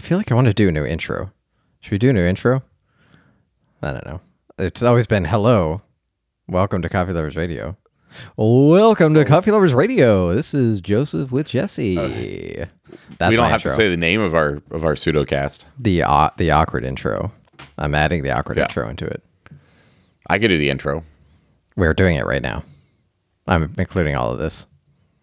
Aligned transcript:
I 0.00 0.02
feel 0.02 0.16
like 0.16 0.32
I 0.32 0.34
want 0.34 0.46
to 0.46 0.54
do 0.54 0.66
a 0.66 0.72
new 0.72 0.86
intro. 0.86 1.30
Should 1.80 1.92
we 1.92 1.98
do 1.98 2.08
a 2.08 2.12
new 2.14 2.24
intro? 2.24 2.62
I 3.82 3.92
don't 3.92 4.06
know. 4.06 4.22
It's 4.58 4.82
always 4.82 5.06
been 5.06 5.26
hello. 5.26 5.82
Welcome 6.48 6.80
to 6.80 6.88
Coffee 6.88 7.12
Lovers 7.12 7.36
Radio. 7.36 7.76
Welcome 8.38 9.12
to 9.12 9.26
Coffee 9.26 9.50
Lovers 9.50 9.74
Radio. 9.74 10.32
This 10.34 10.54
is 10.54 10.80
Joseph 10.80 11.30
with 11.30 11.48
Jesse. 11.48 11.98
Uh, 11.98 12.64
That's 13.18 13.32
we 13.32 13.36
don't 13.36 13.44
my 13.44 13.48
have 13.50 13.60
intro. 13.60 13.72
to 13.72 13.76
say 13.76 13.90
the 13.90 13.98
name 13.98 14.22
of 14.22 14.34
our 14.34 14.62
of 14.70 14.86
our 14.86 14.94
pseudocast. 14.94 15.66
the 15.78 16.02
au- 16.04 16.30
the 16.38 16.50
awkward 16.50 16.86
intro. 16.86 17.30
I'm 17.76 17.94
adding 17.94 18.22
the 18.22 18.30
awkward 18.30 18.56
Yeah. 18.56 18.64
intro 18.64 18.88
into 18.88 19.04
it. 19.06 19.22
I 20.30 20.38
could 20.38 20.48
do 20.48 20.56
the 20.56 20.70
intro. 20.70 21.04
We're 21.76 21.92
doing 21.92 22.16
it 22.16 22.24
right 22.24 22.40
now. 22.40 22.64
I'm 23.46 23.74
including 23.76 24.16
all 24.16 24.32
of 24.32 24.38
this. 24.38 24.66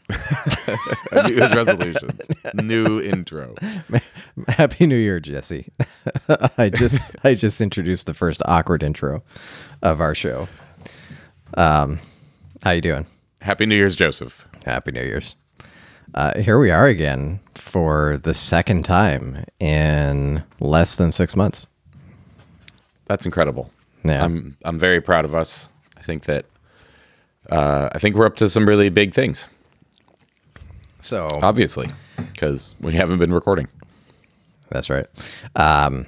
New 1.28 1.36
Year's 1.36 1.54
resolutions. 1.54 2.28
New 2.56 3.02
intro. 3.02 3.56
Happy 4.48 4.86
New 4.86 4.98
Year, 4.98 5.20
Jesse. 5.20 5.72
I 6.58 6.70
just 6.70 7.00
I 7.24 7.34
just 7.34 7.62
introduced 7.62 8.08
the 8.08 8.14
first 8.14 8.42
awkward 8.46 8.84
intro 8.84 9.24
of 9.82 10.02
our 10.02 10.16
show. 10.16 10.48
Um, 11.56 12.00
how 12.64 12.72
you 12.72 12.82
doing? 12.82 13.06
Happy 13.42 13.66
New 13.66 13.76
Year's, 13.76 13.96
Joseph. 13.96 14.48
Happy 14.66 14.92
New 14.92 15.04
Year's. 15.04 15.36
Uh, 16.14 16.40
here 16.40 16.58
we 16.60 16.72
are 16.72 16.88
again 16.88 17.40
for 17.56 18.18
the 18.24 18.34
second 18.34 18.84
time 18.84 19.46
in 19.60 20.44
less 20.60 20.96
than 20.96 21.12
six 21.12 21.36
months. 21.36 21.68
That's 23.06 23.26
incredible. 23.26 23.72
Yeah. 24.04 24.24
I'm 24.24 24.58
I'm 24.64 24.80
very 24.80 25.02
proud 25.02 25.26
of 25.26 25.36
us. 25.36 25.70
I 25.98 26.02
think 26.02 26.24
that 26.24 26.46
uh, 27.50 27.90
I 27.92 28.00
think 28.00 28.16
we're 28.16 28.26
up 28.26 28.38
to 28.38 28.50
some 28.50 28.68
really 28.68 28.90
big 28.90 29.14
things. 29.14 29.48
So 31.02 31.28
Obviously, 31.42 31.90
because 32.18 32.76
we 32.80 32.94
haven't 32.94 33.20
been 33.20 33.34
recording. 33.34 33.68
That's 34.70 34.90
right. 34.90 35.06
Um, 35.56 36.08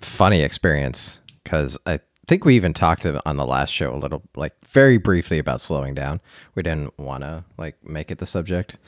funny 0.00 0.42
experience 0.42 1.20
because 1.44 1.78
I 1.86 2.00
think 2.26 2.44
we 2.44 2.56
even 2.56 2.72
talked 2.72 3.06
on 3.06 3.36
the 3.36 3.46
last 3.46 3.70
show 3.70 3.94
a 3.94 3.98
little, 3.98 4.22
like 4.36 4.54
very 4.66 4.96
briefly 4.96 5.38
about 5.38 5.60
slowing 5.60 5.94
down. 5.94 6.20
We 6.54 6.62
didn't 6.62 6.98
want 6.98 7.22
to 7.22 7.44
like 7.58 7.76
make 7.84 8.10
it 8.10 8.18
the 8.18 8.26
subject. 8.26 8.78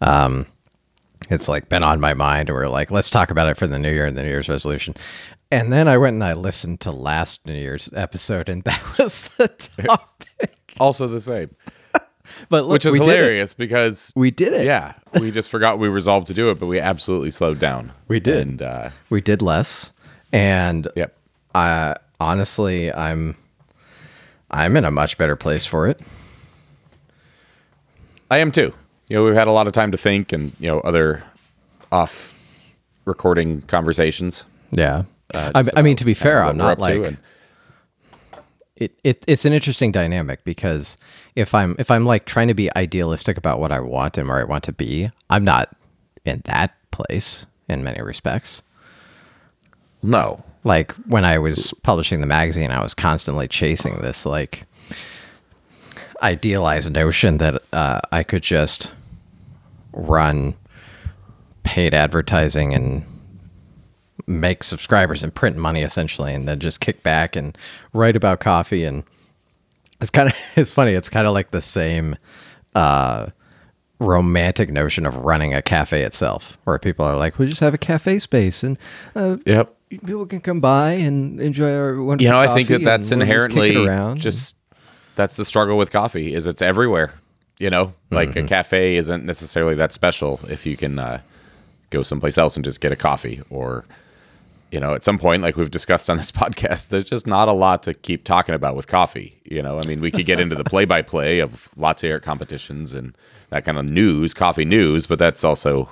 Um, 0.00 0.46
it's 1.30 1.48
like 1.48 1.68
been 1.68 1.82
on 1.82 2.00
my 2.00 2.14
mind, 2.14 2.48
we're 2.48 2.68
like, 2.68 2.90
let's 2.90 3.10
talk 3.10 3.30
about 3.30 3.48
it 3.48 3.56
for 3.56 3.66
the 3.66 3.78
new 3.78 3.92
year 3.92 4.06
and 4.06 4.16
the 4.16 4.22
New 4.22 4.28
Year's 4.28 4.48
resolution. 4.48 4.94
And 5.50 5.72
then 5.72 5.88
I 5.88 5.98
went 5.98 6.14
and 6.14 6.24
I 6.24 6.34
listened 6.34 6.80
to 6.80 6.92
last 6.92 7.44
New 7.46 7.54
Year's 7.54 7.90
episode, 7.94 8.48
and 8.48 8.62
that 8.64 8.82
was 8.98 9.28
the 9.36 9.48
topic. 9.48 10.74
Also 10.78 11.06
the 11.06 11.20
same, 11.20 11.54
But 12.48 12.64
look, 12.64 12.72
which 12.72 12.86
is 12.86 12.94
hilarious 12.96 13.54
because 13.54 14.12
We 14.16 14.30
did 14.30 14.52
it. 14.52 14.64
yeah, 14.64 14.94
we 15.20 15.30
just 15.30 15.48
forgot 15.50 15.78
we 15.78 15.88
resolved 15.88 16.26
to 16.28 16.34
do 16.34 16.50
it, 16.50 16.58
but 16.58 16.66
we 16.66 16.78
absolutely 16.80 17.30
slowed 17.30 17.58
down. 17.58 17.92
We 18.08 18.20
did. 18.20 18.46
And 18.46 18.62
uh, 18.62 18.90
we 19.08 19.20
did 19.20 19.42
less, 19.42 19.92
and 20.32 20.88
yep. 20.96 21.16
I 21.54 21.96
honestly, 22.20 22.92
I'm 22.92 23.36
I'm 24.50 24.76
in 24.76 24.84
a 24.84 24.90
much 24.90 25.18
better 25.18 25.36
place 25.36 25.64
for 25.66 25.88
it. 25.88 26.00
I 28.30 28.38
am 28.38 28.52
too. 28.52 28.72
You 29.08 29.16
know, 29.16 29.24
we've 29.24 29.34
had 29.34 29.48
a 29.48 29.52
lot 29.52 29.66
of 29.66 29.72
time 29.72 29.90
to 29.90 29.98
think 29.98 30.32
and, 30.32 30.52
you 30.60 30.68
know, 30.68 30.78
other 30.80 31.24
off 31.90 32.32
recording 33.04 33.62
conversations. 33.62 34.44
Yeah. 34.70 35.02
uh, 35.34 35.50
I, 35.54 35.64
I 35.76 35.82
mean, 35.82 35.96
to 35.96 36.04
be 36.04 36.14
fair, 36.14 36.44
I'm 36.44 36.56
not 36.56 36.78
like 36.78 37.02
and- 37.02 37.18
it, 38.80 38.98
it. 39.04 39.24
It's 39.28 39.44
an 39.44 39.52
interesting 39.52 39.92
dynamic 39.92 40.42
because 40.44 40.96
if 41.36 41.54
I'm 41.54 41.76
if 41.78 41.90
I'm 41.90 42.04
like 42.04 42.24
trying 42.24 42.48
to 42.48 42.54
be 42.54 42.74
idealistic 42.76 43.36
about 43.36 43.60
what 43.60 43.70
I 43.70 43.78
want 43.80 44.18
and 44.18 44.26
where 44.28 44.38
I 44.38 44.44
want 44.44 44.64
to 44.64 44.72
be, 44.72 45.10
I'm 45.28 45.44
not 45.44 45.76
in 46.24 46.42
that 46.46 46.74
place 46.90 47.46
in 47.68 47.84
many 47.84 48.02
respects. 48.02 48.62
no. 50.02 50.44
Like 50.62 50.92
when 51.06 51.24
I 51.24 51.38
was 51.38 51.72
publishing 51.82 52.20
the 52.20 52.26
magazine, 52.26 52.70
I 52.70 52.82
was 52.82 52.92
constantly 52.92 53.48
chasing 53.48 53.96
this 54.00 54.26
like 54.26 54.64
idealized 56.22 56.92
notion 56.92 57.38
that 57.38 57.62
uh, 57.72 58.00
I 58.12 58.22
could 58.22 58.42
just 58.42 58.92
run 59.92 60.54
paid 61.62 61.94
advertising 61.94 62.74
and 62.74 63.04
make 64.26 64.62
subscribers 64.64 65.22
and 65.22 65.34
print 65.34 65.56
money 65.56 65.82
essentially 65.82 66.34
and 66.34 66.46
then 66.48 66.58
just 66.58 66.80
kick 66.80 67.02
back 67.02 67.36
and 67.36 67.56
write 67.92 68.16
about 68.16 68.40
coffee 68.40 68.84
and 68.84 69.02
it's 70.00 70.10
kind 70.10 70.28
of 70.28 70.34
it's 70.56 70.72
funny 70.72 70.92
it's 70.92 71.08
kind 71.08 71.26
of 71.26 71.32
like 71.34 71.50
the 71.50 71.60
same 71.60 72.16
uh 72.74 73.26
romantic 73.98 74.70
notion 74.70 75.04
of 75.04 75.16
running 75.18 75.52
a 75.52 75.60
cafe 75.60 76.02
itself 76.02 76.56
where 76.64 76.78
people 76.78 77.04
are 77.04 77.16
like 77.16 77.38
we 77.38 77.46
just 77.46 77.60
have 77.60 77.74
a 77.74 77.78
cafe 77.78 78.18
space 78.18 78.62
and 78.62 78.78
uh, 79.14 79.36
Yep. 79.44 79.74
people 80.06 80.24
can 80.24 80.40
come 80.40 80.60
by 80.60 80.92
and 80.92 81.38
enjoy 81.40 81.74
our 81.74 82.02
wonderful 82.02 82.24
You 82.24 82.30
know, 82.30 82.38
I 82.38 82.54
think 82.54 82.68
that 82.68 82.82
that's 82.82 83.10
and 83.10 83.20
we'll 83.20 83.28
just 83.28 83.46
inherently 83.50 83.86
around. 83.86 84.18
just 84.18 84.56
that's 85.16 85.36
the 85.36 85.44
struggle 85.44 85.76
with 85.76 85.90
coffee 85.92 86.32
is 86.32 86.46
it's 86.46 86.62
everywhere. 86.62 87.12
You 87.58 87.68
know, 87.68 87.92
like 88.10 88.30
Mm-hmm. 88.30 88.46
a 88.46 88.48
cafe 88.48 88.96
isn't 88.96 89.26
necessarily 89.26 89.74
that 89.74 89.92
special 89.92 90.40
if 90.48 90.64
you 90.64 90.78
can 90.78 90.98
uh, 90.98 91.20
go 91.90 92.02
someplace 92.02 92.38
else 92.38 92.56
and 92.56 92.64
just 92.64 92.80
get 92.80 92.90
a 92.92 92.96
coffee 92.96 93.42
or 93.50 93.84
you 94.70 94.78
know, 94.78 94.94
at 94.94 95.02
some 95.02 95.18
point, 95.18 95.42
like 95.42 95.56
we've 95.56 95.70
discussed 95.70 96.08
on 96.08 96.16
this 96.16 96.32
podcast, 96.32 96.88
there's 96.88 97.04
just 97.04 97.26
not 97.26 97.48
a 97.48 97.52
lot 97.52 97.82
to 97.84 97.94
keep 97.94 98.24
talking 98.24 98.54
about 98.54 98.76
with 98.76 98.86
coffee. 98.86 99.40
You 99.44 99.62
know, 99.62 99.78
I 99.78 99.86
mean, 99.86 100.00
we 100.00 100.10
could 100.10 100.26
get 100.26 100.40
into 100.40 100.54
the 100.54 100.64
play-by-play 100.64 101.40
of 101.40 101.68
latte 101.76 102.10
art 102.12 102.22
competitions 102.22 102.94
and 102.94 103.16
that 103.50 103.64
kind 103.64 103.78
of 103.78 103.84
news, 103.84 104.32
coffee 104.32 104.64
news, 104.64 105.06
but 105.06 105.18
that's 105.18 105.42
also 105.42 105.90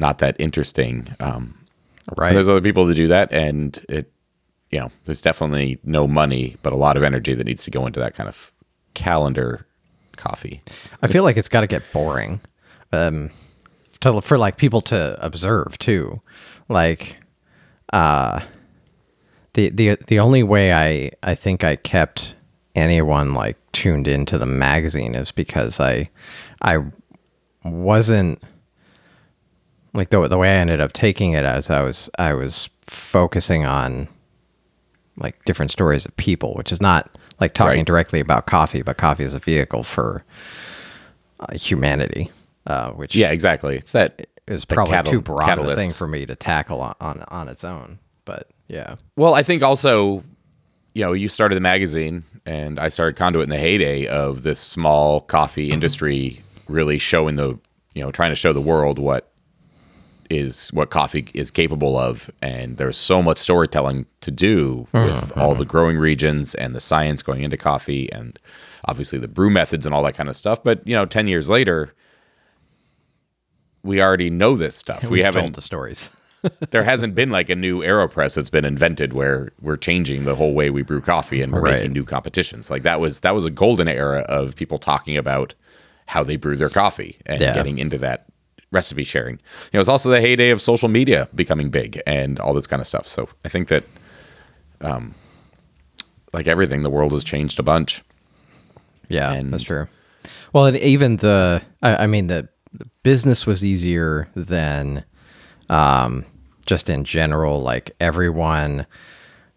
not 0.00 0.18
that 0.18 0.36
interesting. 0.38 1.08
Um, 1.20 1.58
right 2.16 2.34
there's 2.34 2.48
other 2.48 2.60
people 2.60 2.86
to 2.88 2.94
do 2.94 3.08
that, 3.08 3.30
and 3.32 3.84
it, 3.88 4.10
you 4.70 4.80
know, 4.80 4.90
there's 5.04 5.20
definitely 5.20 5.78
no 5.84 6.08
money, 6.08 6.56
but 6.62 6.72
a 6.72 6.76
lot 6.76 6.96
of 6.96 7.02
energy 7.02 7.34
that 7.34 7.44
needs 7.44 7.64
to 7.64 7.70
go 7.70 7.86
into 7.86 8.00
that 8.00 8.14
kind 8.14 8.28
of 8.28 8.52
calendar 8.94 9.66
coffee. 10.16 10.60
I 11.02 11.06
feel 11.06 11.22
like 11.22 11.36
it's 11.36 11.48
got 11.48 11.60
to 11.60 11.66
get 11.66 11.82
boring, 11.92 12.40
um, 12.92 13.30
to, 14.00 14.22
for 14.22 14.38
like 14.38 14.56
people 14.56 14.80
to 14.82 15.22
observe 15.24 15.78
too. 15.78 16.22
Like, 16.68 17.18
uh, 17.92 18.40
the 19.54 19.68
the 19.70 19.96
the 20.06 20.18
only 20.18 20.42
way 20.42 20.72
I 20.72 21.10
I 21.22 21.34
think 21.34 21.64
I 21.64 21.76
kept 21.76 22.34
anyone 22.74 23.34
like 23.34 23.56
tuned 23.72 24.08
into 24.08 24.38
the 24.38 24.46
magazine 24.46 25.14
is 25.14 25.30
because 25.32 25.78
I 25.80 26.08
I 26.62 26.78
wasn't 27.64 28.42
like 29.94 30.10
the 30.10 30.26
the 30.28 30.38
way 30.38 30.50
I 30.50 30.54
ended 30.60 30.80
up 30.80 30.92
taking 30.92 31.32
it 31.32 31.44
as 31.44 31.70
I 31.70 31.82
was 31.82 32.08
I 32.18 32.32
was 32.34 32.68
focusing 32.86 33.64
on 33.66 34.08
like 35.18 35.44
different 35.44 35.70
stories 35.70 36.06
of 36.06 36.16
people, 36.16 36.54
which 36.54 36.72
is 36.72 36.80
not 36.80 37.10
like 37.40 37.52
talking 37.54 37.78
Right. 37.80 37.86
directly 37.86 38.20
about 38.20 38.46
coffee, 38.46 38.82
but 38.82 38.96
coffee 38.96 39.24
is 39.24 39.34
a 39.34 39.38
vehicle 39.38 39.82
for 39.82 40.24
uh, 41.40 41.54
humanity, 41.54 42.30
uh, 42.66 42.92
which 42.92 43.14
Yeah, 43.14 43.30
exactly. 43.30 43.76
It's 43.76 43.92
that 43.92 44.26
is 44.46 44.64
probably 44.64 44.92
catal- 44.92 45.12
too 45.12 45.20
broad 45.20 45.58
a 45.58 45.76
thing 45.76 45.90
for 45.90 46.06
me 46.06 46.26
to 46.26 46.34
tackle 46.34 46.80
on, 46.80 46.94
on 47.00 47.24
on 47.28 47.48
its 47.48 47.64
own. 47.64 47.98
But 48.24 48.48
yeah, 48.68 48.96
Well, 49.16 49.34
I 49.34 49.42
think 49.42 49.62
also, 49.62 50.24
you 50.94 51.02
know, 51.02 51.12
you 51.12 51.28
started 51.28 51.54
the 51.56 51.60
magazine 51.60 52.24
and 52.46 52.78
I 52.78 52.88
started 52.88 53.16
Conduit 53.16 53.44
in 53.44 53.50
the 53.50 53.58
heyday 53.58 54.06
of 54.06 54.42
this 54.42 54.60
small 54.60 55.20
coffee 55.20 55.66
mm-hmm. 55.66 55.74
industry 55.74 56.40
really 56.68 56.98
showing 56.98 57.36
the, 57.36 57.58
you 57.94 58.02
know, 58.02 58.10
trying 58.10 58.30
to 58.30 58.36
show 58.36 58.52
the 58.52 58.60
world 58.60 58.98
what 58.98 59.30
is 60.30 60.70
what 60.72 60.90
coffee 60.90 61.26
is 61.34 61.50
capable 61.50 61.98
of. 61.98 62.30
And 62.40 62.78
there's 62.78 62.96
so 62.96 63.22
much 63.22 63.38
storytelling 63.38 64.06
to 64.22 64.30
do 64.30 64.88
mm-hmm. 64.92 65.06
with 65.06 65.36
all 65.36 65.54
the 65.54 65.64
mm-hmm. 65.64 65.70
growing 65.70 65.98
regions 65.98 66.54
and 66.54 66.74
the 66.74 66.80
science 66.80 67.22
going 67.22 67.42
into 67.42 67.56
coffee 67.56 68.10
and 68.12 68.38
obviously 68.86 69.18
the 69.18 69.28
brew 69.28 69.50
methods 69.50 69.84
and 69.84 69.94
all 69.94 70.02
that 70.04 70.14
kind 70.14 70.28
of 70.28 70.36
stuff. 70.36 70.62
But 70.62 70.86
you 70.86 70.94
know 70.94 71.04
10 71.04 71.28
years 71.28 71.50
later 71.50 71.94
we 73.82 74.00
already 74.02 74.30
know 74.30 74.56
this 74.56 74.76
stuff 74.76 75.04
we 75.10 75.22
haven't 75.22 75.42
told 75.42 75.54
the 75.54 75.60
stories. 75.60 76.10
there 76.70 76.82
hasn't 76.84 77.14
been 77.14 77.30
like 77.30 77.48
a 77.48 77.54
new 77.56 77.80
aeropress 77.80 78.34
that's 78.34 78.50
been 78.50 78.64
invented 78.64 79.12
where 79.12 79.52
we're 79.60 79.76
changing 79.76 80.24
the 80.24 80.34
whole 80.34 80.54
way 80.54 80.70
we 80.70 80.82
brew 80.82 81.00
coffee 81.00 81.40
and 81.40 81.52
we're 81.52 81.60
Right. 81.60 81.74
making 81.74 81.92
new 81.92 82.04
competitions 82.04 82.68
like 82.70 82.82
that 82.82 82.98
was 83.00 83.20
that 83.20 83.32
was 83.34 83.44
a 83.44 83.50
golden 83.50 83.86
era 83.88 84.20
of 84.28 84.56
people 84.56 84.78
talking 84.78 85.16
about 85.16 85.54
how 86.06 86.24
they 86.24 86.34
brew 86.36 86.56
their 86.56 86.68
coffee 86.68 87.18
and 87.26 87.40
Yeah. 87.40 87.52
getting 87.54 87.78
into 87.78 87.96
that 87.98 88.26
recipe 88.72 89.04
sharing 89.04 89.34
you 89.36 89.40
know 89.74 89.80
it's 89.80 89.88
also 89.88 90.10
the 90.10 90.20
heyday 90.20 90.50
of 90.50 90.60
social 90.60 90.88
media 90.88 91.28
becoming 91.34 91.70
big 91.70 92.00
and 92.06 92.40
all 92.40 92.54
this 92.54 92.66
kind 92.66 92.80
of 92.80 92.86
stuff 92.88 93.06
so 93.06 93.28
i 93.44 93.48
think 93.48 93.68
that 93.68 93.84
um 94.80 95.14
like 96.32 96.46
everything 96.48 96.82
the 96.82 96.90
world 96.90 97.12
has 97.12 97.22
changed 97.22 97.58
a 97.60 97.62
bunch 97.62 98.02
Yeah, 99.08 99.30
And- 99.32 99.52
that's 99.52 99.62
true. 99.64 99.86
Well, 100.54 100.66
and 100.66 100.76
even 100.78 101.16
the, 101.18 101.62
I, 101.82 102.04
I 102.04 102.06
mean, 102.06 102.26
the 102.28 102.48
business 103.02 103.46
was 103.46 103.64
easier 103.64 104.28
than 104.34 105.04
um, 105.68 106.24
just 106.66 106.90
in 106.90 107.04
general. 107.04 107.62
Like 107.62 107.94
everyone, 108.00 108.86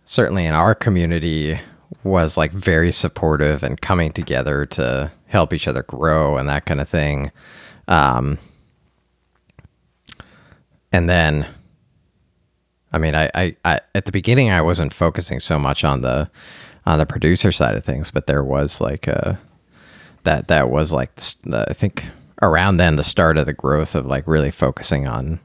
certainly 0.03 0.45
in 0.45 0.53
our 0.53 0.75
community, 0.75 1.59
was 2.03 2.37
like 2.37 2.51
very 2.51 2.91
supportive 2.91 3.63
and 3.63 3.79
coming 3.81 4.11
together 4.11 4.65
to 4.65 5.11
help 5.27 5.53
each 5.53 5.67
other 5.67 5.83
grow 5.83 6.37
and 6.37 6.47
that 6.49 6.65
kind 6.65 6.81
of 6.81 6.89
thing. 6.89 7.31
Um, 7.87 8.37
and 10.91 11.09
then 11.09 11.47
I 12.95 12.97
mean, 12.97 13.13
I, 13.13 13.29
I, 13.35 13.55
I 13.65 13.79
at 13.93 14.05
the 14.05 14.13
beginning 14.13 14.51
I 14.51 14.61
wasn't 14.61 14.93
focusing 14.93 15.41
so 15.41 15.59
much 15.59 15.83
on 15.83 15.99
the 15.99 16.29
on 16.85 16.97
the 16.97 17.05
producer 17.05 17.51
side 17.51 17.75
of 17.75 17.83
things, 17.83 18.09
but 18.09 18.25
there 18.25 18.43
was 18.43 18.79
like 18.79 19.05
a 19.07 19.37
that 20.23 20.47
that 20.47 20.69
was 20.69 20.93
like 20.93 21.19
I 21.51 21.73
think 21.73 22.05
around 22.45 22.77
then 22.77 22.95
the 22.95 23.03
start 23.03 23.37
of 23.37 23.45
the 23.45 23.53
growth 23.53 23.95
of 23.95 24.05
like 24.05 24.27
really 24.27 24.51
focusing 24.51 25.07
on 25.07 25.39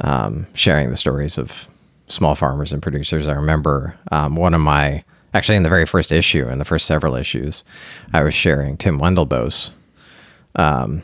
um, 0.00 0.46
sharing 0.54 0.90
the 0.90 0.96
stories 0.96 1.38
of 1.38 1.68
small 2.08 2.34
farmers 2.34 2.72
and 2.72 2.82
producers. 2.82 3.28
I 3.28 3.32
remember 3.32 3.96
um, 4.10 4.36
one 4.36 4.54
of 4.54 4.60
my 4.60 5.04
actually 5.34 5.56
in 5.56 5.62
the 5.62 5.68
very 5.68 5.86
first 5.86 6.12
issue, 6.12 6.48
in 6.48 6.58
the 6.58 6.64
first 6.64 6.86
several 6.86 7.14
issues, 7.14 7.64
I 8.12 8.22
was 8.22 8.34
sharing 8.34 8.76
Tim 8.76 8.98
Wendelboe's 8.98 9.70
um, 10.56 11.02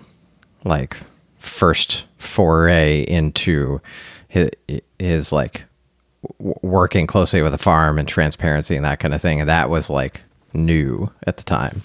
like 0.65 0.99
first 1.39 2.07
foray 2.19 3.03
into 3.03 3.81
his, 4.29 4.51
his 4.99 5.33
like 5.33 5.65
working 6.39 7.07
closely 7.07 7.43
with 7.43 7.55
a 7.55 7.59
farm 7.59 7.99
and 7.99 8.09
transparency 8.09 8.77
and 8.77 8.85
that 8.85 8.99
kind 8.99 9.15
of 9.15 9.23
thing. 9.23 9.41
And 9.41 9.49
that 9.49 9.71
was 9.71 9.89
like 9.89 10.23
new 10.53 11.11
at 11.27 11.37
the 11.37 11.45
time. 11.45 11.83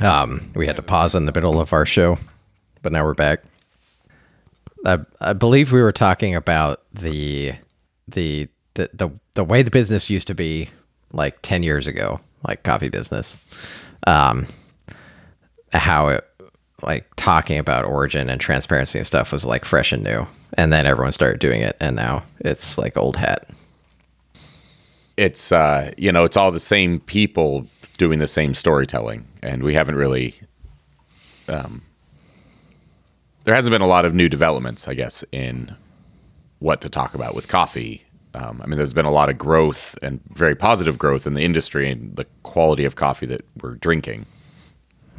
Um, 0.00 0.50
we 0.54 0.66
had 0.66 0.76
to 0.76 0.82
pause 0.82 1.14
in 1.14 1.26
the 1.26 1.32
middle 1.32 1.60
of 1.60 1.72
our 1.72 1.84
show, 1.84 2.18
but 2.82 2.92
now 2.92 3.04
we're 3.04 3.14
back. 3.14 3.42
I, 4.86 4.98
I 5.20 5.34
believe 5.34 5.72
we 5.72 5.82
were 5.82 5.92
talking 5.92 6.34
about 6.34 6.82
the, 6.92 7.52
the 8.08 8.48
the 8.74 8.88
the 8.94 9.10
the 9.34 9.44
way 9.44 9.62
the 9.62 9.70
business 9.70 10.08
used 10.08 10.26
to 10.28 10.34
be 10.34 10.70
like 11.12 11.40
10 11.42 11.62
years 11.62 11.86
ago, 11.86 12.20
like 12.46 12.62
coffee 12.62 12.88
business. 12.88 13.38
Um, 14.06 14.46
how 15.72 16.08
it 16.08 16.26
like 16.82 17.14
talking 17.16 17.58
about 17.58 17.84
origin 17.84 18.30
and 18.30 18.40
transparency 18.40 18.98
and 18.98 19.06
stuff 19.06 19.32
was 19.32 19.44
like 19.44 19.64
fresh 19.64 19.92
and 19.92 20.02
new. 20.02 20.26
And 20.54 20.72
then 20.72 20.86
everyone 20.86 21.12
started 21.12 21.38
doing 21.38 21.60
it 21.60 21.76
and 21.78 21.94
now 21.94 22.22
it's 22.40 22.78
like 22.78 22.96
old 22.96 23.16
hat. 23.16 23.48
It's 25.16 25.52
uh, 25.52 25.92
you 25.98 26.10
know, 26.10 26.24
it's 26.24 26.36
all 26.36 26.50
the 26.50 26.58
same 26.60 27.00
people 27.00 27.66
doing 28.00 28.18
the 28.18 28.26
same 28.26 28.54
storytelling, 28.54 29.26
and 29.42 29.62
we 29.62 29.74
haven't 29.74 29.94
really. 29.94 30.34
Um, 31.48 31.82
there 33.44 33.54
hasn't 33.54 33.72
been 33.72 33.82
a 33.82 33.86
lot 33.86 34.06
of 34.06 34.14
new 34.14 34.26
developments, 34.26 34.88
I 34.88 34.94
guess, 34.94 35.22
in 35.32 35.76
what 36.60 36.80
to 36.80 36.88
talk 36.88 37.14
about 37.14 37.34
with 37.34 37.46
coffee. 37.46 38.04
Um, 38.32 38.62
I 38.62 38.66
mean, 38.66 38.78
there's 38.78 38.94
been 38.94 39.04
a 39.04 39.10
lot 39.10 39.28
of 39.28 39.36
growth 39.36 39.98
and 40.02 40.20
very 40.32 40.54
positive 40.54 40.96
growth 40.96 41.26
in 41.26 41.34
the 41.34 41.42
industry 41.42 41.90
and 41.90 42.16
the 42.16 42.24
quality 42.42 42.86
of 42.86 42.96
coffee 42.96 43.26
that 43.26 43.42
we're 43.60 43.74
drinking, 43.74 44.24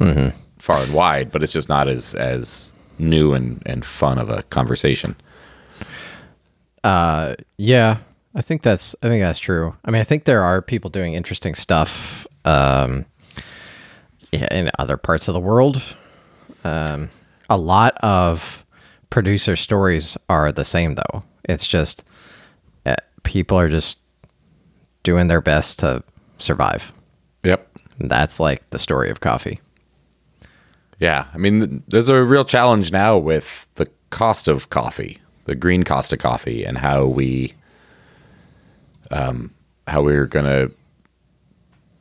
mm-hmm. 0.00 0.36
far 0.58 0.82
and 0.82 0.92
wide. 0.92 1.30
But 1.30 1.44
it's 1.44 1.52
just 1.52 1.68
not 1.68 1.86
as 1.86 2.16
as 2.16 2.74
new 2.98 3.32
and 3.32 3.62
and 3.64 3.84
fun 3.84 4.18
of 4.18 4.28
a 4.28 4.42
conversation. 4.44 5.14
Uh, 6.82 7.36
yeah, 7.58 7.98
I 8.34 8.42
think 8.42 8.62
that's 8.62 8.96
I 9.02 9.08
think 9.08 9.22
that's 9.22 9.38
true. 9.38 9.76
I 9.84 9.90
mean, 9.90 10.00
I 10.00 10.04
think 10.04 10.24
there 10.24 10.42
are 10.42 10.62
people 10.62 10.90
doing 10.90 11.14
interesting 11.14 11.54
stuff 11.54 12.26
um, 12.44 13.04
in 14.32 14.70
other 14.78 14.96
parts 14.96 15.28
of 15.28 15.34
the 15.34 15.40
world. 15.40 15.96
Um, 16.64 17.10
a 17.50 17.56
lot 17.56 17.96
of 17.98 18.64
producer 19.10 19.56
stories 19.56 20.16
are 20.28 20.50
the 20.50 20.64
same, 20.64 20.94
though. 20.94 21.22
It's 21.44 21.66
just 21.66 22.04
uh, 22.86 22.96
people 23.24 23.58
are 23.58 23.68
just 23.68 23.98
doing 25.02 25.26
their 25.26 25.40
best 25.40 25.80
to 25.80 26.02
survive. 26.38 26.92
Yep. 27.44 27.68
That's 27.98 28.40
like 28.40 28.68
the 28.70 28.78
story 28.78 29.10
of 29.10 29.20
coffee. 29.20 29.60
Yeah. 30.98 31.26
I 31.34 31.38
mean, 31.38 31.82
there's 31.88 32.08
a 32.08 32.22
real 32.22 32.44
challenge 32.44 32.92
now 32.92 33.18
with 33.18 33.66
the 33.74 33.88
cost 34.10 34.48
of 34.48 34.70
coffee, 34.70 35.18
the 35.44 35.54
green 35.54 35.82
cost 35.82 36.12
of 36.12 36.20
coffee, 36.20 36.64
and 36.64 36.78
how 36.78 37.04
we, 37.04 37.54
um, 39.12 39.54
how 39.86 40.02
we're 40.02 40.26
going 40.26 40.44
to 40.46 40.72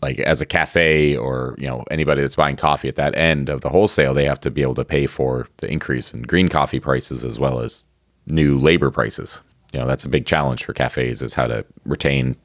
like 0.02 0.20
as 0.20 0.42
a 0.42 0.46
cafe 0.46 1.16
or 1.16 1.56
you 1.60 1.68
know 1.68 1.84
anybody 1.92 2.22
that's 2.22 2.36
buying 2.36 2.56
coffee 2.56 2.88
at 2.88 2.96
that 2.96 3.16
end 3.16 3.50
of 3.50 3.62
the 3.62 3.70
wholesale 3.70 4.14
they 4.14 4.26
have 4.26 4.40
to 4.40 4.50
be 4.50 4.62
able 4.62 4.74
to 4.76 4.86
pay 4.86 5.06
for 5.06 5.48
the 5.58 5.70
increase 5.70 6.14
in 6.14 6.24
green 6.24 6.50
coffee 6.50 6.80
prices 6.80 7.24
as 7.24 7.38
well 7.38 7.60
as 7.60 7.86
new 8.26 8.58
labor 8.58 8.90
prices. 8.90 9.42
You 9.74 9.80
know 9.80 9.88
that's 9.88 10.06
a 10.06 10.10
big 10.10 10.26
challenge 10.26 10.66
for 10.66 10.74
cafes 10.74 11.22
is 11.22 11.34
how 11.34 11.48
to 11.48 11.66
retain 11.86 12.36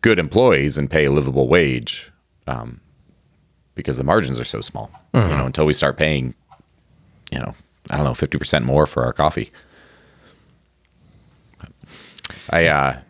good 0.00 0.18
employees 0.18 0.76
and 0.76 0.90
pay 0.90 1.06
a 1.06 1.10
livable 1.10 1.48
wage 1.48 2.12
um, 2.46 2.80
because 3.74 3.96
the 3.98 4.04
margins 4.04 4.38
are 4.38 4.44
so 4.44 4.60
small. 4.60 4.90
Mm-hmm. 5.14 5.30
you 5.30 5.36
know 5.36 5.46
until 5.46 5.64
we 5.64 5.72
start 5.72 5.96
paying 5.96 6.34
you 7.32 7.38
know 7.38 7.54
i 7.90 7.96
don't 7.96 8.04
know 8.04 8.12
50% 8.12 8.64
more 8.64 8.86
for 8.86 9.04
our 9.04 9.12
coffee. 9.12 9.50
I 12.50 12.66
uh 12.66 13.00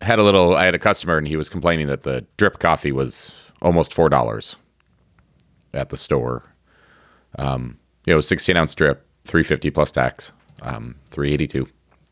had 0.00 0.18
a 0.18 0.22
little. 0.22 0.56
I 0.56 0.64
had 0.64 0.74
a 0.74 0.78
customer, 0.78 1.18
and 1.18 1.26
he 1.26 1.36
was 1.36 1.48
complaining 1.48 1.86
that 1.88 2.02
the 2.02 2.26
drip 2.36 2.58
coffee 2.58 2.92
was 2.92 3.34
almost 3.62 3.94
four 3.94 4.08
dollars 4.08 4.56
at 5.72 5.88
the 5.88 5.96
store. 5.96 6.42
Um, 7.38 7.78
you 8.04 8.14
know, 8.14 8.20
sixteen 8.20 8.56
ounce 8.56 8.74
drip, 8.74 9.06
three 9.24 9.42
fifty 9.42 9.70
plus 9.70 9.90
tax, 9.90 10.32
um, 10.62 10.96
three 11.10 11.32
eighty 11.32 11.46
two. 11.46 11.68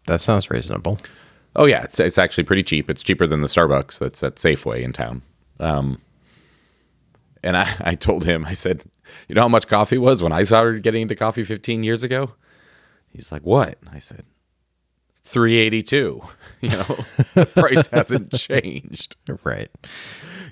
That 0.06 0.20
sounds 0.20 0.50
reasonable. 0.50 0.98
Oh 1.56 1.66
yeah, 1.66 1.84
it's 1.84 2.00
it's 2.00 2.18
actually 2.18 2.44
pretty 2.44 2.62
cheap. 2.62 2.90
It's 2.90 3.02
cheaper 3.02 3.26
than 3.26 3.40
the 3.40 3.46
Starbucks 3.46 3.98
that's 3.98 4.22
at 4.22 4.36
Safeway 4.36 4.82
in 4.82 4.92
town. 4.92 5.22
Um, 5.60 6.00
and 7.44 7.56
I, 7.56 7.72
I 7.80 7.94
told 7.94 8.24
him, 8.24 8.44
I 8.44 8.54
said, 8.54 8.84
you 9.28 9.34
know 9.34 9.42
how 9.42 9.48
much 9.48 9.68
coffee 9.68 9.98
was 9.98 10.22
when 10.22 10.32
I 10.32 10.42
started 10.42 10.82
getting 10.82 11.02
into 11.02 11.14
coffee 11.14 11.44
15 11.44 11.84
years 11.84 12.02
ago? 12.02 12.32
He's 13.12 13.30
like, 13.30 13.42
what? 13.42 13.78
I 13.92 13.98
said, 14.00 14.24
382 15.24 16.22
you 16.60 16.68
know? 16.70 16.96
The 17.34 17.46
price 17.54 17.86
hasn't 17.88 18.32
changed. 18.32 19.16
Right. 19.42 19.68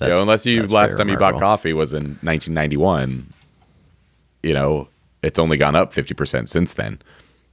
You 0.00 0.08
know, 0.08 0.22
unless 0.22 0.44
you 0.44 0.66
last 0.66 0.98
time 0.98 1.08
you 1.08 1.16
bought 1.16 1.38
coffee 1.38 1.72
was 1.72 1.92
in 1.92 2.18
1991 2.22 3.28
you 4.42 4.52
know 4.52 4.88
it's 5.22 5.38
only 5.38 5.56
gone 5.56 5.76
up 5.76 5.92
50% 5.92 6.48
since 6.48 6.74
then 6.74 7.00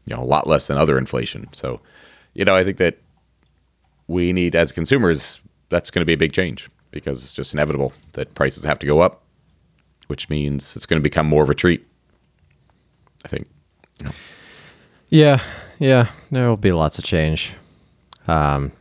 you 0.07 0.15
know 0.15 0.21
a 0.21 0.25
lot 0.25 0.47
less 0.47 0.67
than 0.67 0.77
other 0.77 0.97
inflation. 0.97 1.47
So 1.53 1.79
you 2.33 2.45
know 2.45 2.55
i 2.55 2.63
think 2.63 2.77
that 2.77 2.97
we 4.07 4.33
need 4.33 4.55
as 4.55 4.71
consumers 4.71 5.39
that's 5.69 5.91
going 5.91 6.01
to 6.01 6.05
be 6.05 6.13
a 6.13 6.17
big 6.17 6.33
change 6.33 6.69
because 6.91 7.23
it's 7.23 7.33
just 7.33 7.53
inevitable 7.53 7.93
that 8.13 8.33
prices 8.35 8.63
have 8.63 8.79
to 8.79 8.87
go 8.87 9.01
up 9.01 9.21
which 10.07 10.29
means 10.29 10.75
it's 10.75 10.85
going 10.85 10.99
to 10.99 11.03
become 11.03 11.27
more 11.27 11.43
of 11.43 11.49
a 11.49 11.53
treat 11.53 11.85
i 13.25 13.27
think. 13.27 13.47
You 13.99 14.05
know. 14.05 14.11
yeah 15.09 15.41
yeah, 15.79 16.09
there 16.29 16.47
will 16.47 16.57
be 16.57 16.71
lots 16.71 16.97
of 16.99 17.05
change. 17.05 17.55
Um, 18.27 18.71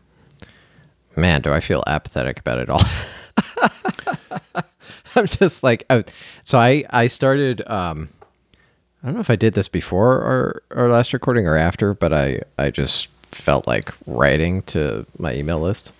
man, 1.17 1.41
do 1.41 1.53
I 1.53 1.61
feel 1.61 1.83
apathetic 1.87 2.41
about 2.41 2.59
it 2.59 2.69
all? 2.69 2.83
I'm 5.17 5.27
just 5.27 5.63
like, 5.63 5.85
oh, 5.91 6.05
so 6.45 6.59
I 6.59 6.85
I 6.91 7.07
started. 7.07 7.67
Um, 7.69 8.11
I 9.03 9.07
don't 9.07 9.15
know 9.15 9.21
if 9.21 9.31
I 9.31 9.37
did 9.37 9.55
this 9.55 9.69
before 9.69 10.21
our 10.23 10.63
our 10.73 10.89
last 10.91 11.13
recording 11.13 11.47
or 11.47 11.57
after, 11.57 11.95
but 11.95 12.13
I 12.13 12.43
I 12.59 12.71
just 12.71 13.09
felt 13.31 13.67
like 13.67 13.93
writing 14.07 14.63
to 14.63 15.07
my 15.19 15.35
email 15.35 15.61
list 15.61 15.93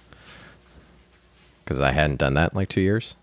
because 1.65 1.81
I 1.81 1.93
hadn't 1.93 2.17
done 2.17 2.35
that 2.35 2.53
in 2.53 2.57
like 2.57 2.69
two 2.69 2.81
years. 2.81 3.15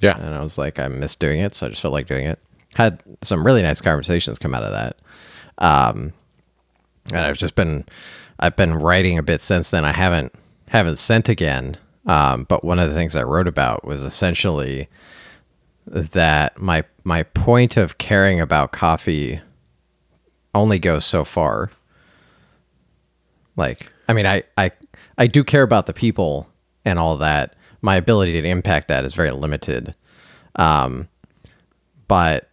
Yeah, 0.00 0.16
and 0.18 0.34
I 0.34 0.40
was 0.42 0.58
like, 0.58 0.78
I 0.78 0.88
missed 0.88 1.18
doing 1.20 1.40
it, 1.40 1.54
so 1.54 1.66
I 1.66 1.68
just 1.70 1.82
felt 1.82 1.92
like 1.92 2.06
doing 2.06 2.26
it. 2.26 2.38
Had 2.74 3.00
some 3.22 3.44
really 3.44 3.62
nice 3.62 3.80
conversations 3.80 4.38
come 4.38 4.54
out 4.54 4.62
of 4.64 4.72
that. 4.72 4.96
Um, 5.58 6.12
and 7.12 7.20
I've 7.20 7.38
just 7.38 7.54
been 7.54 7.84
I've 8.38 8.56
been 8.56 8.74
writing 8.74 9.18
a 9.18 9.22
bit 9.22 9.40
since 9.40 9.70
then. 9.70 9.84
I 9.84 9.92
haven't 9.92 10.32
haven't 10.68 10.96
sent 10.96 11.28
again. 11.28 11.76
Um, 12.06 12.44
but 12.44 12.64
one 12.64 12.78
of 12.78 12.88
the 12.88 12.94
things 12.94 13.16
I 13.16 13.22
wrote 13.22 13.46
about 13.46 13.84
was 13.84 14.02
essentially 14.02 14.88
that 15.86 16.58
my 16.60 16.84
my 17.04 17.22
point 17.22 17.76
of 17.76 17.98
caring 17.98 18.40
about 18.40 18.72
coffee 18.72 19.40
only 20.54 20.78
goes 20.78 21.04
so 21.04 21.24
far. 21.24 21.70
Like, 23.56 23.92
I 24.08 24.12
mean, 24.14 24.26
I 24.26 24.42
I 24.56 24.70
I 25.18 25.26
do 25.26 25.44
care 25.44 25.62
about 25.62 25.86
the 25.86 25.92
people 25.92 26.48
and 26.84 26.98
all 26.98 27.16
that. 27.18 27.54
My 27.82 27.96
ability 27.96 28.40
to 28.40 28.48
impact 28.48 28.88
that 28.88 29.04
is 29.04 29.14
very 29.14 29.30
limited. 29.30 29.94
Um, 30.56 31.08
but 32.08 32.50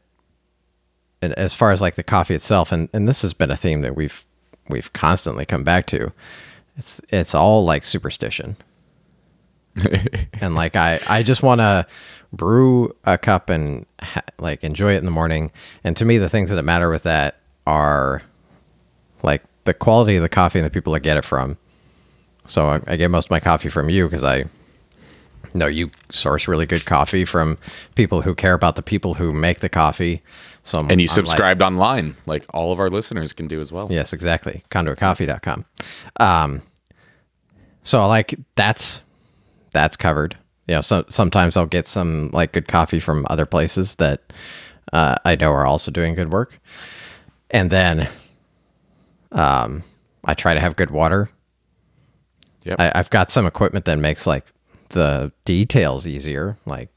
as 1.21 1.55
far 1.55 1.71
as 1.71 1.81
like 1.81 1.95
the 1.95 2.03
coffee 2.03 2.35
itself, 2.35 2.71
and, 2.71 2.89
and 2.93 3.07
this 3.07 3.21
has 3.23 3.33
been 3.33 3.49
a 3.49 3.55
theme 3.55 3.81
that 3.81 3.95
we've 3.95 4.23
we've 4.69 4.91
constantly 4.93 5.45
come 5.45 5.63
back 5.63 5.85
to. 5.87 6.11
It's 6.77 7.01
it's 7.09 7.35
all 7.35 7.63
like 7.63 7.85
superstition. 7.85 8.57
and 10.41 10.55
like 10.55 10.75
I 10.75 10.99
I 11.07 11.23
just 11.23 11.43
want 11.43 11.61
to 11.61 11.85
brew 12.33 12.95
a 13.05 13.17
cup 13.17 13.49
and 13.49 13.85
ha- 14.01 14.21
like 14.39 14.63
enjoy 14.63 14.93
it 14.93 14.97
in 14.97 15.05
the 15.05 15.11
morning. 15.11 15.51
And 15.83 15.95
to 15.97 16.05
me, 16.05 16.17
the 16.17 16.29
things 16.29 16.51
that 16.51 16.63
matter 16.63 16.89
with 16.89 17.03
that 17.03 17.39
are 17.65 18.21
like 19.23 19.43
the 19.63 19.73
quality 19.73 20.15
of 20.15 20.21
the 20.21 20.29
coffee 20.29 20.59
and 20.59 20.65
the 20.65 20.69
people 20.69 20.93
that 20.93 21.01
get 21.01 21.17
it 21.17 21.25
from. 21.25 21.57
So 22.47 22.69
I, 22.69 22.81
I 22.87 22.95
get 22.95 23.09
most 23.09 23.25
of 23.25 23.31
my 23.31 23.39
coffee 23.39 23.69
from 23.69 23.89
you 23.89 24.05
because 24.05 24.23
I 24.23 24.45
No, 25.55 25.67
you 25.67 25.89
source 26.09 26.47
really 26.47 26.65
good 26.65 26.85
coffee 26.85 27.23
from 27.23 27.57
people 27.95 28.21
who 28.21 28.35
care 28.35 28.53
about 28.53 28.75
the 28.75 28.81
people 28.81 29.13
who 29.13 29.31
make 29.31 29.61
the 29.61 29.69
coffee. 29.69 30.21
So 30.63 30.85
And 30.89 30.99
you 30.99 31.07
subscribed 31.07 31.61
online, 31.61 32.15
like 32.25 32.45
all 32.53 32.73
of 32.73 32.79
our 32.79 32.89
listeners 32.89 33.31
can 33.31 33.47
do 33.47 33.61
as 33.61 33.71
well. 33.71 33.87
Yes, 33.89 34.11
exactly. 34.11 34.63
Conduitcoffee.com. 34.69 35.63
Um, 36.19 36.61
so 37.83 38.05
like 38.07 38.35
that's 38.55 39.01
that's 39.71 39.95
covered. 39.95 40.37
You 40.67 40.75
know, 40.75 40.81
so 40.81 41.05
sometimes 41.07 41.55
I'll 41.55 41.67
get 41.67 41.87
some 41.87 42.31
like 42.33 42.51
good 42.51 42.67
coffee 42.67 42.99
from 42.99 43.25
other 43.29 43.45
places 43.45 43.95
that 43.95 44.33
uh, 44.91 45.15
I 45.23 45.35
know 45.35 45.51
are 45.51 45.65
also 45.65 45.89
doing 45.89 46.15
good 46.15 46.31
work, 46.31 46.59
and 47.51 47.69
then 47.69 48.09
um, 49.31 49.83
I 50.25 50.33
try 50.33 50.53
to 50.53 50.59
have 50.59 50.75
good 50.75 50.91
water. 50.91 51.29
Yep. 52.63 52.79
I, 52.79 52.91
I've 52.95 53.09
got 53.11 53.29
some 53.29 53.45
equipment 53.45 53.85
that 53.85 53.99
makes 53.99 54.25
like 54.25 54.45
the 54.95 55.31
details 55.43 56.07
easier. 56.07 56.57
Like, 56.65 56.89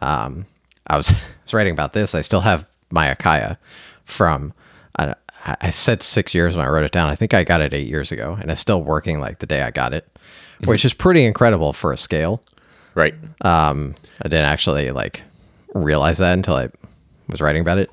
um, 0.00 0.46
I 0.86 0.96
was, 0.96 1.10
I 1.12 1.16
was 1.44 1.52
writing 1.52 1.74
about 1.74 1.92
this. 1.92 2.14
I 2.14 2.22
still 2.22 2.40
have 2.40 2.66
my 2.90 3.14
Acaia 3.14 3.58
from, 4.04 4.54
I, 4.98 5.14
I 5.44 5.70
said 5.70 6.02
six 6.02 6.34
years 6.34 6.56
when 6.56 6.64
I 6.64 6.68
wrote 6.68 6.84
it 6.84 6.92
down. 6.92 7.10
I 7.10 7.14
think 7.14 7.34
I 7.34 7.44
got 7.44 7.60
it 7.60 7.74
eight 7.74 7.88
years 7.88 8.10
ago, 8.12 8.38
and 8.40 8.50
it's 8.50 8.60
still 8.60 8.82
working 8.82 9.20
like 9.20 9.40
the 9.40 9.46
day 9.46 9.62
I 9.62 9.70
got 9.70 9.92
it, 9.92 10.08
which 10.64 10.84
is 10.84 10.94
pretty 10.94 11.24
incredible 11.24 11.72
for 11.72 11.92
a 11.92 11.96
scale. 11.96 12.42
Right. 12.94 13.14
Um, 13.42 13.94
I 14.22 14.28
didn't 14.28 14.46
actually 14.46 14.90
like 14.90 15.22
realize 15.74 16.18
that 16.18 16.32
until 16.32 16.54
I 16.54 16.68
was 17.28 17.40
writing 17.40 17.62
about 17.62 17.78
it. 17.78 17.90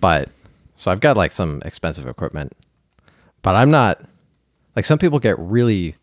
But 0.00 0.28
so 0.76 0.90
I've 0.90 1.00
got 1.00 1.16
like 1.16 1.32
some 1.32 1.62
expensive 1.64 2.06
equipment, 2.06 2.56
but 3.42 3.54
I'm 3.54 3.70
not 3.70 4.00
like 4.74 4.84
some 4.84 4.98
people 4.98 5.18
get 5.18 5.38
really 5.38 5.94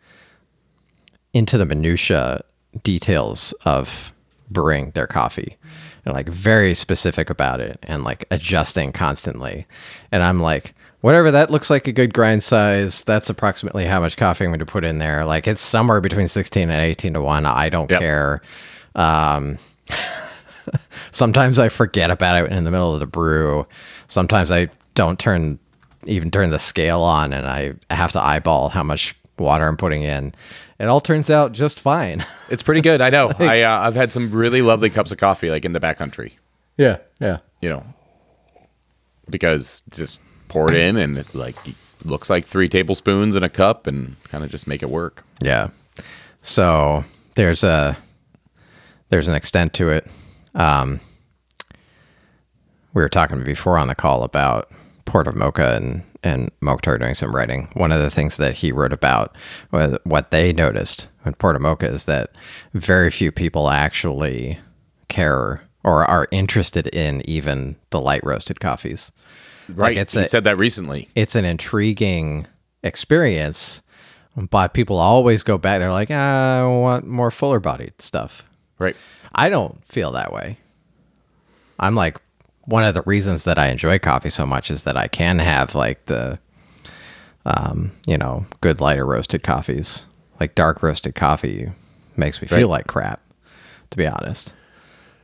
into 1.33 1.57
the 1.57 1.65
minutia 1.65 2.41
details 2.83 3.53
of 3.65 4.13
brewing 4.51 4.91
their 4.91 5.07
coffee 5.07 5.57
and 6.05 6.13
like 6.13 6.27
very 6.29 6.73
specific 6.73 7.29
about 7.29 7.59
it 7.59 7.79
and 7.83 8.03
like 8.03 8.25
adjusting 8.31 8.91
constantly. 8.91 9.65
And 10.11 10.23
I'm 10.23 10.39
like, 10.39 10.73
whatever 11.01 11.29
that 11.31 11.51
looks 11.51 11.69
like 11.69 11.87
a 11.87 11.91
good 11.91 12.13
grind 12.13 12.41
size, 12.43 13.03
that's 13.03 13.29
approximately 13.29 13.85
how 13.85 13.99
much 13.99 14.17
coffee 14.17 14.43
I'm 14.45 14.49
going 14.51 14.59
to 14.59 14.65
put 14.65 14.83
in 14.83 14.97
there. 14.97 15.25
Like 15.25 15.47
it's 15.47 15.61
somewhere 15.61 16.01
between 16.01 16.27
16 16.27 16.69
and 16.69 16.81
18 16.81 17.13
to 17.13 17.21
1. 17.21 17.45
I 17.45 17.69
don't 17.69 17.89
Yep. 17.91 17.99
care. 18.01 18.41
Um, 18.95 19.57
sometimes 21.11 21.59
I 21.59 21.69
forget 21.69 22.11
about 22.11 22.43
it 22.43 22.51
in 22.51 22.63
the 22.63 22.71
middle 22.71 22.93
of 22.93 22.99
the 22.99 23.05
brew. 23.07 23.65
Sometimes 24.07 24.51
I 24.51 24.69
don't 24.95 25.19
turn 25.19 25.59
even 26.05 26.31
turn 26.31 26.49
the 26.49 26.59
scale 26.59 27.01
on 27.01 27.33
and 27.33 27.45
I 27.45 27.73
have 27.93 28.13
to 28.13 28.21
eyeball 28.21 28.69
how 28.69 28.83
much 28.83 29.15
water 29.37 29.67
I'm 29.67 29.77
putting 29.77 30.03
in. 30.03 30.33
It 30.79 30.85
all 30.85 31.01
turns 31.01 31.29
out 31.29 31.51
just 31.51 31.79
fine. 31.79 32.25
It's 32.49 32.63
pretty 32.63 32.81
good. 32.81 32.99
I 32.99 33.11
know. 33.11 33.31
I 33.39 33.61
uh, 33.61 33.81
I've 33.81 33.93
had 33.93 34.11
some 34.11 34.31
really 34.31 34.63
lovely 34.63 34.89
cups 34.89 35.11
of 35.11 35.19
coffee 35.19 35.51
like 35.51 35.65
in 35.65 35.73
the 35.73 35.79
backcountry. 35.79 36.31
Yeah, 36.77 36.97
yeah. 37.21 37.37
You 37.61 37.69
know, 37.69 37.85
because 39.29 39.83
just 39.91 40.19
pour 40.47 40.67
it 40.71 40.75
in 40.75 40.97
and 40.97 41.15
it's 41.15 41.35
like 41.35 41.55
looks 42.03 42.27
like 42.27 42.45
three 42.45 42.67
tablespoons 42.67 43.35
in 43.35 43.43
a 43.43 43.49
cup 43.49 43.85
and 43.85 44.15
kind 44.23 44.43
of 44.43 44.49
just 44.49 44.65
make 44.65 44.81
it 44.81 44.89
work. 44.89 45.23
Yeah. 45.41 45.67
So 46.41 47.03
there's 47.35 47.63
a 47.63 47.97
there's 49.09 49.27
an 49.27 49.35
extent 49.35 49.73
to 49.73 49.89
it. 49.89 50.07
Um, 50.55 50.99
we 52.95 53.03
were 53.03 53.09
talking 53.09 53.43
before 53.43 53.77
on 53.77 53.87
the 53.87 53.95
call 53.95 54.23
about 54.23 54.71
Port 55.05 55.27
of 55.27 55.35
Mokha 55.35 55.77
and 55.77 56.01
and 56.23 56.51
Mokhtar 56.61 56.99
doing 56.99 57.13
some 57.15 57.35
writing. 57.35 57.69
One 57.73 57.91
of 57.91 58.01
the 58.01 58.09
things 58.09 58.37
that 58.37 58.55
he 58.55 58.71
wrote 58.71 58.93
about 58.93 59.35
was 59.71 59.97
what 60.03 60.31
they 60.31 60.51
noticed 60.53 61.07
in 61.25 61.33
Port 61.35 61.55
of 61.55 61.61
Mokha 61.61 61.91
is 61.91 62.05
that 62.05 62.31
very 62.73 63.09
few 63.09 63.31
people 63.31 63.69
actually 63.69 64.59
care 65.07 65.61
or 65.83 66.05
are 66.05 66.27
interested 66.31 66.87
in 66.87 67.21
even 67.29 67.75
the 67.91 68.01
light 68.01 68.23
roasted 68.23 68.59
coffees. 68.59 69.11
Right. 69.69 69.95
it's 69.97 70.15
you 70.15 70.21
a- 70.21 70.27
said 70.27 70.43
that 70.45 70.57
recently. 70.57 71.07
it's 71.15 71.35
an 71.35 71.45
intriguing 71.45 72.47
experience, 72.83 73.81
but 74.49 74.73
people 74.73 74.97
always 74.97 75.43
go 75.43 75.57
back. 75.57 75.79
They're 75.79 75.91
like, 75.91 76.09
ah, 76.11 76.61
I 76.61 76.67
want 76.67 77.07
more 77.07 77.31
fuller 77.31 77.59
bodied 77.59 77.93
stuff. 78.01 78.43
Right. 78.77 78.95
I 79.33 79.49
don't 79.49 79.83
feel 79.85 80.11
that 80.13 80.33
way. 80.33 80.57
I'm 81.79 81.95
like, 81.95 82.17
one 82.69 82.83
of 82.83 82.93
the 82.93 83.01
reasons 83.01 83.43
that 83.45 83.57
I 83.57 83.67
enjoy 83.69 83.99
coffee 83.99 84.29
so 84.29 84.45
much 84.45 84.69
is 84.69 84.83
that 84.83 84.95
I 84.95 85.07
can 85.07 85.39
have 85.39 85.75
like 85.75 86.05
the, 86.05 86.39
um, 87.45 87.91
you 88.05 88.17
know, 88.17 88.45
good 88.61 88.79
lighter 88.79 89.05
roasted 89.05 89.43
coffees. 89.43 90.05
Like 90.39 90.55
dark 90.55 90.81
roasted 90.83 91.15
coffee 91.15 91.71
makes 92.15 92.41
me 92.41 92.47
feel 92.47 92.69
like 92.69 92.87
crap, 92.87 93.21
to 93.89 93.97
be 93.97 94.07
honest. 94.07 94.53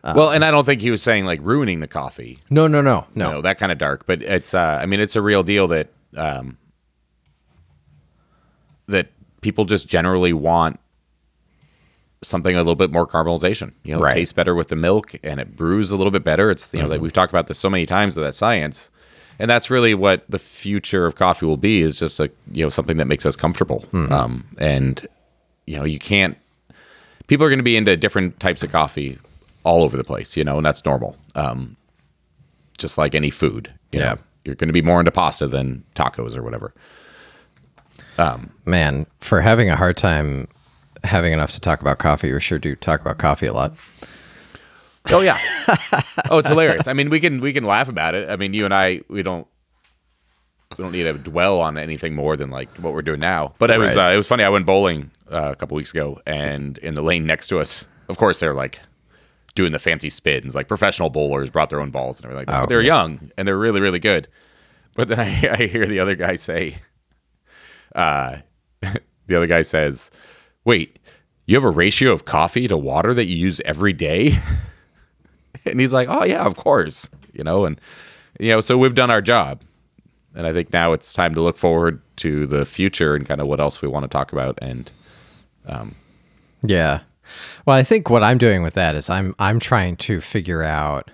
well, 0.03 0.31
and 0.31 0.43
I 0.43 0.51
don't 0.51 0.65
think 0.65 0.81
he 0.81 0.91
was 0.91 1.01
saying 1.01 1.25
like 1.25 1.39
ruining 1.41 1.79
the 1.79 1.87
coffee. 1.87 2.37
No, 2.49 2.67
no, 2.67 2.81
no, 2.81 3.05
no. 3.15 3.31
know, 3.31 3.41
that 3.41 3.57
kind 3.57 3.71
of 3.71 3.77
dark. 3.77 4.05
But 4.05 4.21
it's, 4.21 4.53
uh, 4.53 4.79
I 4.81 4.85
mean, 4.85 4.99
it's 4.99 5.15
a 5.15 5.21
real 5.21 5.43
deal 5.43 5.67
that 5.69 5.89
um, 6.15 6.57
that 8.87 9.07
people 9.41 9.65
just 9.65 9.87
generally 9.87 10.33
want 10.33 10.79
something 12.25 12.55
a 12.55 12.59
little 12.59 12.75
bit 12.75 12.91
more 12.91 13.07
caramelization. 13.07 13.71
You 13.83 13.95
know, 13.95 14.01
Right. 14.01 14.13
it 14.13 14.19
tastes 14.19 14.33
better 14.33 14.55
with 14.55 14.67
the 14.69 14.75
milk 14.75 15.15
and 15.23 15.39
it 15.39 15.55
brews 15.55 15.91
a 15.91 15.97
little 15.97 16.11
bit 16.11 16.23
better. 16.23 16.51
It's 16.51 16.73
you 16.73 16.81
know 16.81 16.87
that 16.89 17.01
we've 17.01 17.13
talked 17.13 17.31
about 17.31 17.47
this 17.47 17.59
so 17.59 17.69
many 17.69 17.85
times 17.85 18.15
with 18.15 18.25
that 18.25 18.33
science, 18.35 18.89
and 19.39 19.49
that's 19.49 19.69
really 19.69 19.93
what 19.93 20.23
the 20.29 20.39
future 20.39 21.05
of 21.05 21.15
coffee 21.15 21.45
will 21.45 21.57
be. 21.57 21.81
Is 21.81 21.97
just 21.99 22.19
a 22.19 22.29
you 22.51 22.63
know 22.65 22.69
something 22.69 22.97
that 22.97 23.05
makes 23.05 23.25
us 23.25 23.35
comfortable. 23.35 23.85
Um, 23.93 24.45
and 24.57 25.05
you 25.65 25.77
know 25.77 25.83
you 25.85 25.99
can't. 25.99 26.37
People 27.27 27.45
are 27.45 27.49
going 27.49 27.59
to 27.59 27.63
be 27.63 27.75
into 27.77 27.95
different 27.97 28.39
types 28.39 28.61
of 28.63 28.71
coffee 28.71 29.17
all 29.63 29.83
over 29.83 29.97
the 29.97 30.03
place, 30.03 30.37
you 30.37 30.43
know, 30.43 30.57
and 30.57 30.65
that's 30.65 30.85
normal. 30.85 31.15
Um, 31.33 31.75
just 32.77 32.97
like 32.99 33.15
any 33.15 33.31
food. 33.31 33.71
You 33.91 33.99
Yeah. 33.99 34.05
know, 34.13 34.17
you're 34.43 34.55
going 34.55 34.67
to 34.69 34.73
be 34.73 34.83
more 34.83 34.99
into 34.99 35.09
pasta 35.11 35.47
than 35.47 35.83
tacos 35.95 36.37
or 36.37 36.43
whatever. 36.43 36.71
Um, 38.17 38.51
Man, 38.65 39.05
for 39.19 39.41
having 39.41 39.69
a 39.69 39.75
hard 39.75 39.97
time 39.97 40.47
having 41.05 41.33
enough 41.33 41.51
to 41.53 41.59
talk 41.59 41.81
about 41.81 41.97
coffee, 41.97 42.31
we 42.31 42.39
sure 42.39 42.59
do 42.59 42.75
talk 42.75 43.01
about 43.01 43.17
coffee 43.17 43.45
a 43.45 43.53
lot. 43.53 43.73
Oh 45.11 45.21
yeah. 45.21 45.37
oh, 46.29 46.39
it's 46.39 46.47
hilarious. 46.47 46.87
I 46.87 46.93
mean, 46.93 47.09
we 47.09 47.19
can 47.19 47.39
we 47.39 47.53
can 47.53 47.63
laugh 47.63 47.89
about 47.89 48.15
it. 48.15 48.29
I 48.29 48.35
mean, 48.35 48.53
you 48.53 48.65
and 48.65 48.73
I 48.73 49.01
we 49.07 49.21
don't 49.21 49.47
we 50.77 50.83
don't 50.83 50.91
need 50.91 51.03
to 51.03 51.13
dwell 51.13 51.61
on 51.61 51.77
anything 51.77 52.15
more 52.15 52.35
than 52.35 52.49
like 52.49 52.69
what 52.77 52.93
we're 52.93 53.01
doing 53.01 53.19
now. 53.19 53.53
But 53.59 53.71
it 53.71 53.77
was 53.77 53.97
uh, 53.97 54.11
it 54.13 54.17
was 54.17 54.27
funny. 54.27 54.43
I 54.43 54.49
went 54.49 54.65
bowling 54.65 55.11
uh, 55.31 55.51
a 55.51 55.55
couple 55.55 55.75
weeks 55.75 55.91
ago, 55.91 56.19
and 56.25 56.77
in 56.79 56.95
the 56.95 57.01
lane 57.01 57.25
next 57.25 57.47
to 57.47 57.59
us, 57.59 57.87
of 58.09 58.17
course, 58.17 58.39
they're 58.39 58.53
like 58.53 58.79
doing 59.53 59.71
the 59.71 59.79
fancy 59.79 60.09
spins. 60.09 60.55
Like 60.55 60.67
professional 60.67 61.09
bowlers 61.09 61.49
brought 61.49 61.69
their 61.69 61.79
own 61.79 61.91
balls 61.91 62.19
and 62.19 62.25
everything 62.25 62.47
like. 62.47 62.57
Oh, 62.57 62.61
but 62.61 62.69
they're 62.69 62.81
yes. 62.81 62.87
young 62.87 63.31
and 63.37 63.47
they're 63.47 63.57
really 63.57 63.81
really 63.81 63.99
good. 63.99 64.27
But 64.95 65.09
then 65.09 65.19
I, 65.19 65.49
I 65.59 65.67
hear 65.67 65.85
the 65.85 65.99
other 65.99 66.15
guy 66.15 66.35
say, 66.35 66.77
uh, 67.93 68.37
the 69.27 69.35
other 69.35 69.47
guy 69.47 69.61
says, 69.61 70.09
"Wait, 70.65 70.99
you 71.45 71.55
have 71.55 71.63
a 71.63 71.69
ratio 71.69 72.11
of 72.11 72.25
coffee 72.25 72.67
to 72.67 72.75
water 72.75 73.13
that 73.13 73.25
you 73.25 73.35
use 73.35 73.61
every 73.63 73.93
day?" 73.93 74.39
and 75.65 75.79
he's 75.79 75.93
like, 75.93 76.09
"Oh 76.09 76.23
yeah, 76.25 76.45
of 76.45 76.57
course." 76.57 77.09
You 77.33 77.43
know, 77.43 77.65
and 77.65 77.79
you 78.39 78.49
know, 78.49 78.61
so 78.61 78.77
we've 78.77 78.95
done 78.95 79.11
our 79.11 79.21
job, 79.21 79.61
and 80.33 80.45
I 80.45 80.53
think 80.53 80.73
now 80.73 80.91
it's 80.93 81.13
time 81.13 81.33
to 81.35 81.41
look 81.41 81.57
forward 81.57 82.01
to 82.17 82.47
the 82.47 82.65
future 82.65 83.15
and 83.15 83.25
kind 83.25 83.41
of 83.41 83.47
what 83.47 83.59
else 83.59 83.81
we 83.81 83.87
want 83.87 84.03
to 84.03 84.09
talk 84.09 84.31
about. 84.33 84.57
And 84.61 84.91
um, 85.67 85.95
Yeah. 86.61 87.01
Well, 87.65 87.75
I 87.75 87.83
think 87.83 88.09
what 88.09 88.23
I'm 88.23 88.37
doing 88.37 88.61
with 88.61 88.75
that 88.75 88.95
is 88.95 89.09
I'm 89.09 89.35
I'm 89.39 89.59
trying 89.59 89.97
to 89.97 90.21
figure 90.21 90.63
out 90.63 91.11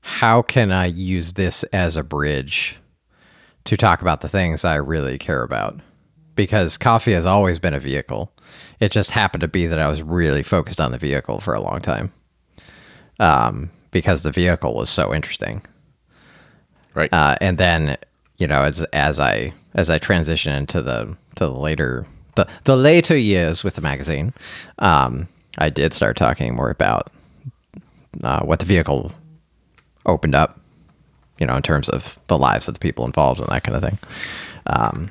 how 0.00 0.42
can 0.42 0.72
I 0.72 0.86
use 0.86 1.34
this 1.34 1.64
as 1.64 1.96
a 1.96 2.02
bridge 2.02 2.76
to 3.64 3.76
talk 3.76 4.02
about 4.02 4.20
the 4.20 4.28
things 4.28 4.64
I 4.64 4.76
really 4.76 5.18
care 5.18 5.42
about. 5.42 5.80
Because 6.34 6.76
coffee 6.76 7.12
has 7.12 7.26
always 7.26 7.58
been 7.58 7.74
a 7.74 7.80
vehicle. 7.80 8.32
It 8.80 8.92
just 8.92 9.10
happened 9.12 9.42
to 9.42 9.48
be 9.48 9.66
that 9.66 9.78
I 9.78 9.88
was 9.88 10.02
really 10.02 10.42
focused 10.42 10.80
on 10.80 10.92
the 10.92 10.98
vehicle 10.98 11.40
for 11.40 11.54
a 11.54 11.60
long 11.60 11.80
time. 11.80 12.12
Um, 13.20 13.70
because 13.90 14.22
the 14.22 14.32
vehicle 14.32 14.74
was 14.74 14.90
so 14.90 15.14
interesting. 15.14 15.62
right, 16.94 17.12
Uh, 17.12 17.36
and 17.40 17.58
then 17.58 17.96
you 18.38 18.46
know 18.48 18.62
as 18.62 18.82
as 18.92 19.20
I 19.20 19.52
as 19.74 19.88
I 19.88 19.98
transition 19.98 20.52
into 20.52 20.82
the 20.82 21.16
to 21.36 21.46
the 21.46 21.52
later 21.52 22.04
the 22.34 22.48
the 22.64 22.76
later 22.76 23.16
years 23.16 23.62
with 23.62 23.76
the 23.76 23.80
magazine, 23.80 24.32
um, 24.80 25.28
I 25.58 25.70
did 25.70 25.92
start 25.94 26.16
talking 26.16 26.56
more 26.56 26.70
about 26.70 27.12
uh, 28.24 28.40
what 28.44 28.58
the 28.58 28.66
vehicle 28.66 29.12
opened 30.06 30.34
up, 30.34 30.60
you 31.38 31.46
know, 31.46 31.56
in 31.56 31.62
terms 31.62 31.88
of 31.88 32.18
the 32.26 32.36
lives 32.36 32.66
of 32.66 32.74
the 32.74 32.80
people 32.80 33.04
involved 33.04 33.40
and 33.40 33.48
that 33.48 33.62
kind 33.62 33.76
of 33.76 33.82
thing. 33.82 33.98
Um, 34.66 35.10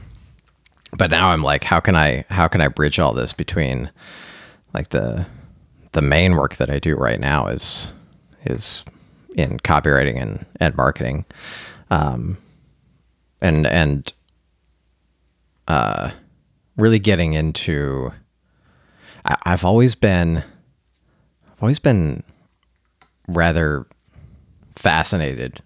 but 0.98 1.12
now 1.12 1.30
I'm 1.30 1.44
like, 1.44 1.64
how 1.64 1.80
can 1.80 1.96
I 1.96 2.26
how 2.30 2.48
can 2.48 2.62
I 2.62 2.68
bridge 2.68 3.00
all 3.00 3.14
this 3.14 3.34
between 3.34 3.92
like 4.74 4.90
the 4.90 5.26
the 5.94 6.02
main 6.02 6.36
work 6.36 6.56
that 6.58 6.70
I 6.70 6.80
do 6.80 6.96
right 6.96 7.20
now 7.20 7.48
is 7.48 7.92
is 8.46 8.84
in 9.36 9.60
copywriting 9.60 10.22
and, 10.22 10.46
and 10.60 10.76
marketing. 10.76 11.26
Um, 11.90 12.38
and 13.42 13.66
and 13.68 14.14
uh, 15.68 16.12
really 16.78 17.00
getting 17.00 17.34
into 17.34 18.12
I, 19.26 19.38
I've 19.44 19.66
always 19.66 19.96
been 19.96 20.38
I've 20.38 21.62
always 21.62 21.80
been 21.80 22.24
rather 23.28 23.86
fascinated 24.76 25.62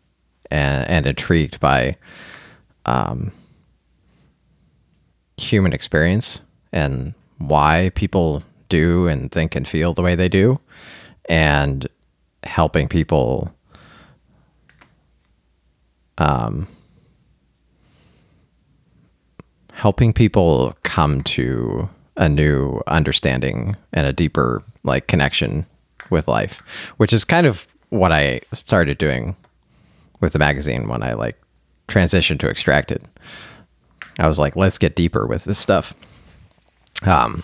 and, 0.52 0.88
and 0.90 1.08
intrigued 1.08 1.60
by 1.60 1.98
um, 2.86 3.32
human 5.38 5.74
experience 5.74 6.41
and 6.72 7.13
why 7.38 7.91
people 7.96 8.44
do 8.70 9.08
and 9.08 9.32
think 9.32 9.56
and 9.56 9.67
feel 9.67 9.94
the 9.94 10.01
way 10.01 10.15
they 10.15 10.29
do, 10.29 10.60
and 11.29 11.88
helping 12.44 12.88
people 12.88 13.53
um, 16.17 16.67
helping 19.74 20.12
people 20.12 20.75
come 20.84 21.22
to 21.22 21.88
a 22.17 22.27
new 22.27 22.82
understanding 22.88 23.75
and 23.94 24.08
a 24.08 24.13
deeper 24.13 24.63
like 24.84 25.08
connection 25.08 25.65
with 26.10 26.27
life, 26.27 26.63
which 26.98 27.13
is 27.13 27.24
kind 27.24 27.46
of 27.46 27.67
what 27.89 28.12
I 28.12 28.41
started 28.53 28.98
doing 28.98 29.36
with 30.20 30.34
the 30.34 30.39
magazine 30.39 30.88
when 30.88 31.03
I 31.03 31.13
like 31.13 31.39
transitioned 31.88 32.39
to 32.39 32.50
Extracted. 32.50 33.08
I 34.20 34.28
was 34.28 34.40
like, 34.40 34.56
let's 34.56 34.78
get 34.78 34.96
deeper 34.96 35.28
with 35.28 35.44
this 35.44 35.60
stuff. 35.60 35.94
Um, 37.04 37.44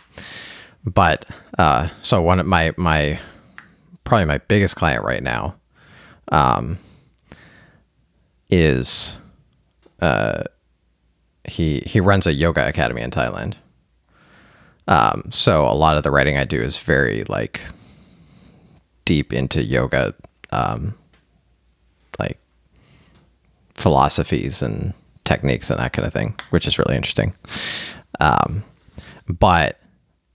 but 0.83 1.25
uh, 1.57 1.89
so 2.01 2.21
one 2.21 2.39
of 2.39 2.45
my 2.45 2.73
my 2.77 3.19
probably 4.03 4.25
my 4.25 4.39
biggest 4.39 4.75
client 4.75 5.03
right 5.03 5.23
now, 5.23 5.55
um, 6.31 6.77
is 8.49 9.17
uh, 10.01 10.43
he 11.45 11.83
he 11.85 11.99
runs 11.99 12.27
a 12.27 12.33
yoga 12.33 12.67
academy 12.67 13.01
in 13.01 13.11
Thailand. 13.11 13.55
Um, 14.87 15.29
so 15.31 15.65
a 15.65 15.73
lot 15.73 15.95
of 15.97 16.03
the 16.03 16.11
writing 16.11 16.37
I 16.37 16.43
do 16.43 16.61
is 16.61 16.77
very 16.77 17.23
like 17.25 17.61
deep 19.05 19.31
into 19.31 19.63
yoga, 19.63 20.13
um, 20.51 20.95
like 22.19 22.37
philosophies 23.75 24.61
and 24.61 24.93
techniques 25.25 25.69
and 25.69 25.79
that 25.79 25.93
kind 25.93 26.05
of 26.05 26.13
thing, 26.13 26.35
which 26.49 26.67
is 26.67 26.77
really 26.77 26.95
interesting. 26.95 27.33
Um, 28.19 28.63
but 29.27 29.79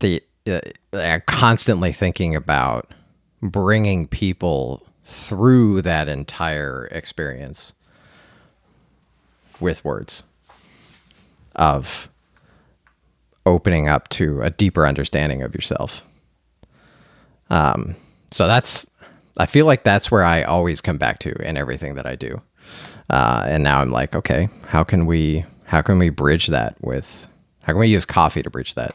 the 0.00 0.22
uh, 0.46 1.18
constantly 1.26 1.92
thinking 1.92 2.34
about 2.34 2.92
bringing 3.42 4.06
people 4.06 4.86
through 5.04 5.82
that 5.82 6.08
entire 6.08 6.88
experience 6.90 7.74
with 9.60 9.84
words 9.84 10.22
of 11.56 12.08
opening 13.46 13.88
up 13.88 14.08
to 14.10 14.42
a 14.42 14.50
deeper 14.50 14.86
understanding 14.86 15.42
of 15.42 15.54
yourself. 15.54 16.02
Um, 17.50 17.96
so 18.30 18.46
that's, 18.46 18.86
I 19.38 19.46
feel 19.46 19.66
like 19.66 19.84
that's 19.84 20.10
where 20.10 20.24
I 20.24 20.42
always 20.42 20.80
come 20.80 20.98
back 20.98 21.18
to 21.20 21.30
in 21.42 21.56
everything 21.56 21.94
that 21.94 22.06
I 22.06 22.14
do. 22.14 22.42
Uh, 23.10 23.44
and 23.46 23.62
now 23.62 23.80
I'm 23.80 23.90
like, 23.90 24.14
okay, 24.14 24.48
how 24.66 24.84
can 24.84 25.06
we, 25.06 25.44
how 25.64 25.82
can 25.82 25.98
we 25.98 26.10
bridge 26.10 26.48
that 26.48 26.76
with, 26.80 27.28
how 27.60 27.72
can 27.72 27.80
we 27.80 27.88
use 27.88 28.04
coffee 28.04 28.42
to 28.42 28.50
bridge 28.50 28.74
that? 28.74 28.94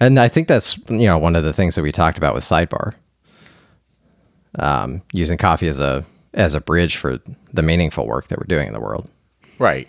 And 0.00 0.18
I 0.18 0.28
think 0.28 0.48
that's, 0.48 0.78
you 0.88 1.06
know, 1.06 1.18
one 1.18 1.36
of 1.36 1.44
the 1.44 1.52
things 1.52 1.74
that 1.74 1.82
we 1.82 1.92
talked 1.92 2.18
about 2.18 2.34
with 2.34 2.44
Sidebar. 2.44 2.94
Um, 4.58 5.02
using 5.12 5.38
coffee 5.38 5.68
as 5.68 5.78
a, 5.78 6.04
as 6.34 6.54
a 6.54 6.60
bridge 6.60 6.96
for 6.96 7.20
the 7.52 7.62
meaningful 7.62 8.06
work 8.06 8.28
that 8.28 8.38
we're 8.38 8.46
doing 8.46 8.66
in 8.66 8.72
the 8.72 8.80
world. 8.80 9.08
Right. 9.58 9.88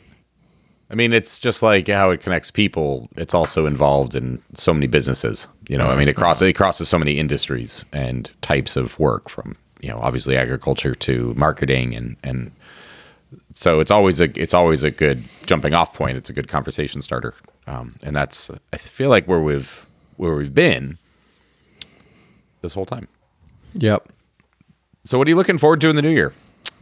I 0.92 0.96
mean, 0.96 1.14
it's 1.14 1.38
just 1.38 1.62
like 1.62 1.88
how 1.88 2.10
it 2.10 2.22
connects 2.22 2.50
people. 2.50 3.10
It's 3.16 3.36
also 3.36 3.68
involved 3.68 4.16
in 4.16 4.42
so 4.56 4.74
many 4.74 4.88
businesses. 4.88 5.48
You 5.68 5.78
know, 5.78 5.88
I 5.88 5.96
mean, 5.96 6.08
it 6.08 6.16
crosses 6.16 6.48
it 6.48 6.54
crosses 6.54 6.90
so 6.90 6.98
many 6.98 7.20
industries 7.20 7.86
and 7.94 8.32
types 8.42 8.76
of 8.76 8.98
work, 8.98 9.30
from 9.30 9.56
you 9.82 9.90
know, 9.90 10.00
obviously 10.00 10.36
agriculture 10.36 10.96
to 10.96 11.34
marketing, 11.36 11.96
and 11.96 12.18
and 12.24 12.52
so 13.54 13.80
it's 13.80 13.92
always 13.92 14.20
a 14.20 14.30
it's 14.42 14.54
always 14.54 14.84
a 14.84 14.92
good 14.92 15.24
jumping 15.46 15.74
off 15.74 15.94
point. 15.94 16.18
It's 16.18 16.30
a 16.30 16.34
good 16.34 16.48
conversation 16.48 17.02
starter, 17.02 17.36
um, 17.68 17.96
and 18.04 18.16
that's 18.16 18.50
I 18.74 18.78
feel 18.78 19.10
like 19.10 19.26
where 19.28 19.40
we've 19.40 19.86
where 20.18 20.36
we've 20.36 20.54
been 20.54 20.98
this 22.62 22.74
whole 22.74 22.86
time. 22.86 23.08
Yep. 23.74 24.10
So, 25.06 25.18
what 25.18 25.28
are 25.28 25.30
you 25.30 25.36
looking 25.36 25.58
forward 25.58 25.82
to 25.82 25.90
in 25.90 25.96
the 25.96 26.02
new 26.02 26.10
year? 26.10 26.34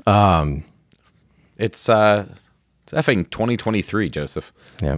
Um, 0.05 0.63
it's 1.57 1.89
uh, 1.89 2.25
it's 2.83 2.93
effing 2.93 3.29
2023, 3.29 4.09
Joseph. 4.09 4.53
Yeah. 4.81 4.97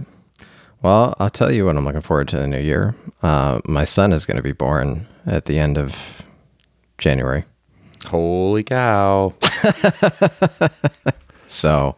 Well, 0.82 1.14
I'll 1.18 1.30
tell 1.30 1.50
you 1.50 1.66
what 1.66 1.76
I'm 1.76 1.84
looking 1.84 2.00
forward 2.00 2.28
to 2.28 2.40
in 2.40 2.50
the 2.50 2.56
new 2.56 2.64
year. 2.64 2.94
Uh, 3.22 3.60
my 3.66 3.84
son 3.84 4.12
is 4.12 4.24
going 4.24 4.38
to 4.38 4.42
be 4.42 4.52
born 4.52 5.06
at 5.26 5.44
the 5.44 5.58
end 5.58 5.76
of 5.76 6.22
January. 6.96 7.44
Holy 8.06 8.62
cow. 8.62 9.34
So, 11.50 11.96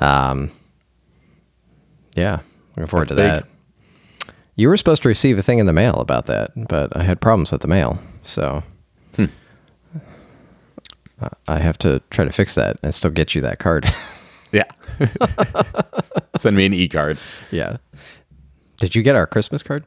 um, 0.00 0.50
yeah, 2.14 2.40
looking 2.76 2.86
forward 2.86 3.08
That's 3.08 3.20
to 3.20 3.42
big. 3.42 3.44
that. 4.26 4.34
You 4.56 4.68
were 4.68 4.76
supposed 4.76 5.02
to 5.02 5.08
receive 5.08 5.38
a 5.38 5.42
thing 5.42 5.58
in 5.58 5.66
the 5.66 5.72
mail 5.72 5.94
about 5.94 6.26
that, 6.26 6.50
but 6.68 6.96
I 6.96 7.02
had 7.02 7.20
problems 7.20 7.52
with 7.52 7.60
the 7.62 7.68
mail. 7.68 7.98
So, 8.22 8.62
Hmm. 9.16 9.26
I 11.48 11.58
have 11.58 11.78
to 11.78 12.00
try 12.10 12.24
to 12.26 12.32
fix 12.32 12.54
that 12.56 12.76
and 12.82 12.94
still 12.94 13.10
get 13.10 13.34
you 13.34 13.40
that 13.42 13.58
card. 13.58 13.86
Yeah. 14.52 14.64
Send 16.36 16.56
me 16.56 16.64
an 16.66 16.72
e 16.72 16.88
card. 16.88 17.18
yeah. 17.50 17.78
Did 18.78 18.94
you 18.94 19.02
get 19.02 19.16
our 19.16 19.26
Christmas 19.26 19.62
card? 19.62 19.84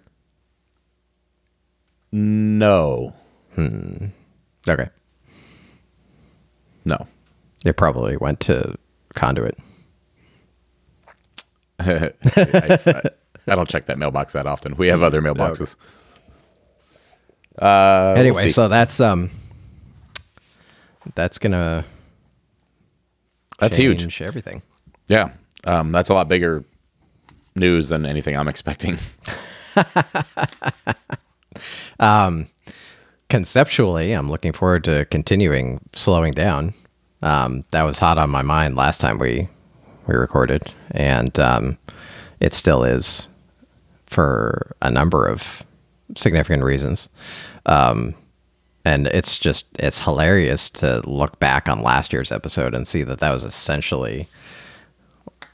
No. 2.11 3.13
Okay. 3.57 4.89
No. 6.85 7.07
It 7.65 7.77
probably 7.77 8.17
went 8.17 8.39
to 8.41 8.75
Conduit. 9.15 9.57
I, 11.79 12.11
I, 12.35 13.01
I 13.47 13.55
don't 13.55 13.69
check 13.69 13.85
that 13.85 13.97
mailbox 13.97 14.33
that 14.33 14.45
often. 14.45 14.75
We 14.75 14.87
have 14.87 15.01
other 15.01 15.21
mailboxes. 15.21 15.75
Uh, 17.57 18.13
we'll 18.15 18.17
anyway, 18.17 18.49
so 18.49 18.67
that's 18.67 18.99
um 18.99 19.29
that's 21.15 21.37
gonna 21.37 21.85
that's 23.59 23.75
huge. 23.75 24.21
everything. 24.21 24.61
Yeah. 25.07 25.31
Um, 25.65 25.91
that's 25.91 26.09
a 26.09 26.13
lot 26.13 26.29
bigger 26.29 26.63
news 27.55 27.89
than 27.89 28.05
anything 28.05 28.37
I'm 28.37 28.47
expecting. 28.47 28.97
um, 31.99 32.47
Conceptually, 33.29 34.13
I'm 34.13 34.29
looking 34.29 34.53
forward 34.53 34.83
to 34.85 35.05
continuing 35.05 35.81
slowing 35.93 36.31
down. 36.31 36.73
Um, 37.21 37.65
that 37.71 37.83
was 37.83 37.99
hot 37.99 38.17
on 38.17 38.29
my 38.29 38.41
mind 38.41 38.75
last 38.75 39.01
time 39.01 39.19
we 39.19 39.49
we 40.07 40.15
recorded, 40.15 40.71
and 40.91 41.37
um, 41.39 41.77
it 42.39 42.53
still 42.53 42.83
is 42.83 43.27
for 44.07 44.75
a 44.81 44.89
number 44.89 45.27
of 45.27 45.63
significant 46.15 46.63
reasons. 46.63 47.09
Um, 47.65 48.15
and 48.85 49.07
it's 49.07 49.37
just 49.37 49.65
it's 49.77 50.01
hilarious 50.01 50.69
to 50.71 51.01
look 51.07 51.39
back 51.39 51.69
on 51.69 51.83
last 51.83 52.13
year's 52.13 52.31
episode 52.31 52.73
and 52.73 52.87
see 52.87 53.03
that 53.03 53.19
that 53.19 53.31
was 53.31 53.43
essentially 53.43 54.27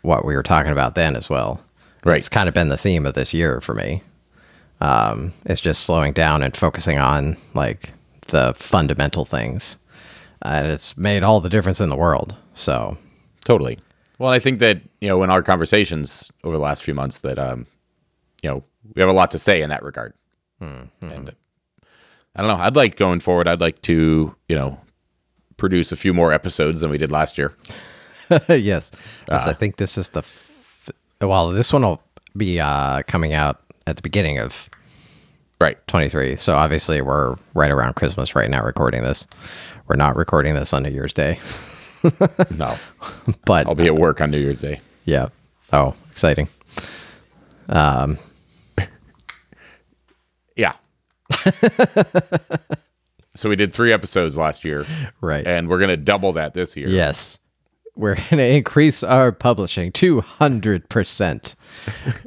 what 0.03 0.25
we 0.25 0.35
were 0.35 0.43
talking 0.43 0.71
about 0.71 0.95
then 0.95 1.15
as 1.15 1.29
well. 1.29 1.59
Right. 2.03 2.17
It's 2.17 2.29
kind 2.29 2.47
of 2.47 2.53
been 2.53 2.69
the 2.69 2.77
theme 2.77 3.05
of 3.05 3.15
this 3.15 3.33
year 3.33 3.59
for 3.59 3.73
me. 3.73 4.03
Um, 4.79 5.33
it's 5.45 5.61
just 5.61 5.83
slowing 5.83 6.13
down 6.13 6.43
and 6.43 6.55
focusing 6.55 6.99
on 6.99 7.35
like 7.55 7.91
the 8.27 8.53
fundamental 8.55 9.25
things. 9.25 9.77
And 10.45 10.67
it's 10.67 10.95
made 10.97 11.23
all 11.23 11.41
the 11.41 11.49
difference 11.49 11.81
in 11.81 11.89
the 11.89 11.95
world. 11.95 12.35
So, 12.53 12.97
Totally. 13.43 13.79
Well, 14.17 14.31
I 14.31 14.39
think 14.39 14.59
that 14.59 14.81
you 15.01 15.07
know 15.07 15.21
in 15.23 15.29
our 15.29 15.43
conversations 15.43 16.31
over 16.43 16.55
the 16.55 16.61
last 16.63 16.83
few 16.83 16.93
months 16.95 17.19
that 17.19 17.37
um, 17.37 17.67
you 18.41 18.49
know 18.49 18.63
we 18.95 19.01
have 19.01 19.09
a 19.09 19.13
lot 19.13 19.31
to 19.31 19.39
say 19.39 19.61
in 19.61 19.69
that 19.69 19.83
regard. 19.83 20.13
And 20.61 20.89
I 22.35 22.41
don't 22.41 22.47
know. 22.47 22.63
I'd 22.63 22.75
like 22.75 22.95
going 22.95 23.19
forward. 23.19 23.47
I'd 23.47 23.61
like 23.61 23.81
to 23.83 24.35
you 24.49 24.55
know 24.55 24.79
produce 25.57 25.91
a 25.91 25.95
few 25.95 26.13
more 26.13 26.31
episodes 26.33 26.81
than 26.81 26.89
we 26.89 26.97
did 26.97 27.11
last 27.11 27.37
year. 27.37 27.53
yes. 28.49 28.91
Yes, 29.29 29.47
I 29.47 29.53
think 29.53 29.77
this 29.77 29.97
is 29.97 30.09
the 30.09 30.19
f- 30.19 30.89
well, 31.21 31.51
this 31.51 31.71
one 31.71 31.83
will 31.83 32.01
be 32.35 32.59
uh, 32.59 33.03
coming 33.03 33.33
out 33.33 33.61
at 33.85 33.95
the 33.97 34.01
beginning 34.01 34.39
of 34.39 34.69
Right. 35.61 35.77
23. 35.87 36.35
So 36.35 36.53
obviously 36.55 37.01
we're 37.01 37.35
right 37.53 37.71
around 37.71 37.95
Christmas 37.95 38.35
right 38.35 38.49
now 38.49 38.61
recording 38.63 39.03
this. 39.03 39.25
We're 39.87 39.95
not 39.95 40.15
recording 40.15 40.55
this 40.55 40.73
on 40.73 40.83
New 40.83 40.89
Year's 40.89 41.13
Day, 41.13 41.39
No, 42.57 42.75
but 43.45 43.67
I'll 43.67 43.75
be 43.75 43.85
at 43.87 43.95
work 43.95 44.19
on 44.21 44.31
New 44.31 44.39
Year's 44.39 44.61
Day. 44.61 44.79
yeah. 45.05 45.29
Oh, 45.73 45.93
exciting. 46.11 46.47
Um 47.69 48.17
Yeah. 50.55 50.73
so 53.35 53.49
we 53.49 53.55
did 53.55 53.73
three 53.73 53.91
episodes 53.91 54.37
last 54.37 54.63
year, 54.63 54.85
Right. 55.21 55.45
and 55.45 55.67
we're 55.69 55.79
gonna 55.79 55.97
double 55.97 56.33
that 56.33 56.53
this 56.53 56.75
year. 56.77 56.87
Yes. 56.87 57.37
We're 57.97 58.15
going 58.15 58.37
to 58.39 58.43
increase 58.45 59.03
our 59.03 59.31
publishing 59.31 59.93
200% 59.93 61.55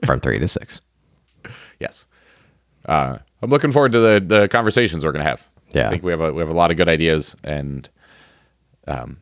from 0.06 0.18
3 0.18 0.38
to 0.38 0.48
6. 0.48 0.80
Yes. 1.78 2.06
Uh, 2.86 3.18
I'm 3.42 3.50
looking 3.50 3.72
forward 3.72 3.92
to 3.92 3.98
the 4.00 4.24
the 4.26 4.48
conversations 4.48 5.04
we're 5.04 5.12
gonna 5.12 5.24
have. 5.24 5.46
Yeah. 5.72 5.86
I 5.86 5.90
think 5.90 6.02
we 6.02 6.10
have 6.10 6.20
a 6.20 6.32
we 6.32 6.40
have 6.40 6.48
a 6.48 6.54
lot 6.54 6.70
of 6.70 6.76
good 6.76 6.88
ideas, 6.88 7.36
and 7.44 7.88
um, 8.86 9.18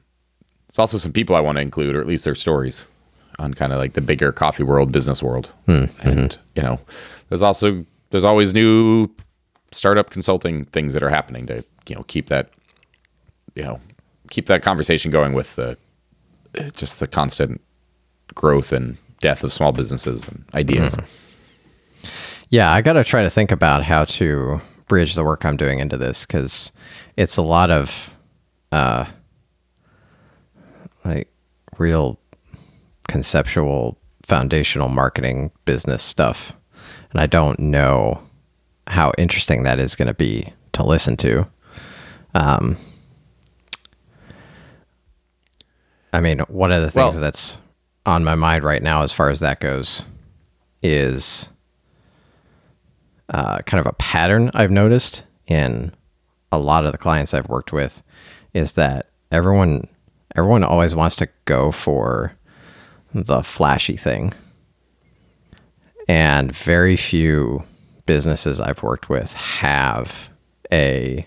it's 0.69 0.79
also 0.79 0.99
some 0.99 1.13
people 1.13 1.35
I 1.35 1.41
want 1.41 1.57
to 1.57 1.63
include, 1.63 1.97
or 1.97 2.01
at 2.01 2.07
least 2.07 2.25
their 2.25 2.35
stories, 2.35 2.87
on 3.39 3.55
kind 3.55 3.73
of 3.73 3.79
like 3.79 3.95
the 3.95 4.01
bigger 4.01 4.33
coffee 4.33 4.63
world, 4.63 4.93
business 4.93 5.23
world, 5.23 5.53
hmm, 5.67 5.87
and 6.01 6.31
mm-hmm. 6.31 6.41
you 6.55 6.63
know, 6.63 6.81
there's 7.29 7.43
also 7.43 7.85
there's 8.11 8.25
always 8.25 8.55
new 8.55 9.11
startup 9.73 10.11
consulting 10.11 10.65
things 10.67 10.93
that 10.93 11.03
are 11.03 11.11
happening 11.11 11.47
to 11.47 11.65
you 11.89 11.97
know 11.97 12.05
keep 12.07 12.29
that 12.29 12.51
you 13.55 13.63
know 13.63 13.81
keep 14.31 14.47
that 14.47 14.63
conversation 14.63 15.11
going 15.11 15.33
with 15.33 15.57
the 15.57 15.77
just 16.75 17.01
the 17.01 17.07
constant 17.07 17.61
growth 18.35 18.73
and 18.73 18.97
death 19.21 19.43
of 19.43 19.53
small 19.53 19.73
businesses 19.73 20.29
and 20.29 20.45
ideas. 20.55 20.95
Hmm. 20.95 21.05
Yeah, 22.51 22.73
I 22.73 22.81
got 22.81 22.93
to 22.93 23.05
try 23.05 23.23
to 23.23 23.31
think 23.31 23.51
about 23.51 23.83
how 23.83 24.05
to 24.05 24.61
bridge 24.87 25.15
the 25.15 25.25
work 25.25 25.45
I'm 25.45 25.57
doing 25.57 25.79
into 25.79 25.97
this 25.97 26.25
because 26.27 26.73
it's 27.17 27.37
a 27.37 27.43
lot 27.43 27.71
of 27.71 28.17
uh, 28.73 29.07
like 31.05 31.29
real 31.79 32.19
conceptual, 33.09 33.99
foundational 34.23 34.89
marketing 34.89 35.51
business 35.65 36.03
stuff. 36.03 36.55
And 37.13 37.21
I 37.21 37.27
don't 37.27 37.59
know 37.59 38.21
how 38.87 39.13
interesting 39.19 39.65
that 39.65 39.79
is 39.79 39.95
going 39.95 40.09
to 40.09 40.15
be 40.15 40.53
to 40.73 40.85
listen 40.85 41.17
to. 41.19 41.47
Um, 42.35 42.77
I 46.13 46.21
mean, 46.21 46.39
one 46.49 46.73
of 46.73 46.83
the 46.83 46.91
things 46.91 47.15
Well- 47.15 47.21
that's 47.21 47.59
on 48.05 48.23
my 48.25 48.35
mind 48.37 48.63
right 48.63 48.83
now, 48.83 49.03
as 49.03 49.13
far 49.13 49.31
as 49.31 49.41
that 49.41 49.61
goes, 49.61 50.03
is 50.83 51.49
uh, 53.29 53.59
kind 53.63 53.81
of 53.81 53.87
a 53.87 53.95
pattern 53.95 54.51
I've 54.55 54.71
noticed 54.71 55.25
in 55.47 55.93
a 56.53 56.59
lot 56.59 56.87
of 56.87 56.93
the 56.93 56.99
clients 56.99 57.35
I've 57.35 57.49
worked 57.49 57.73
with 57.73 58.03
is 58.55 58.75
that 58.75 59.07
everyone 59.31 59.89
everyone 60.35 60.65
always 60.65 60.95
wants 60.95 61.17
to 61.17 61.29
go 61.47 61.71
for 61.71 62.37
the 63.15 63.43
flashy 63.43 63.97
thing. 63.97 64.33
And 66.09 66.55
very 66.55 66.97
few 66.97 67.65
businesses 68.05 68.61
I've 68.61 68.83
worked 68.83 69.09
with 69.09 69.35
have 69.35 70.31
a 70.71 71.27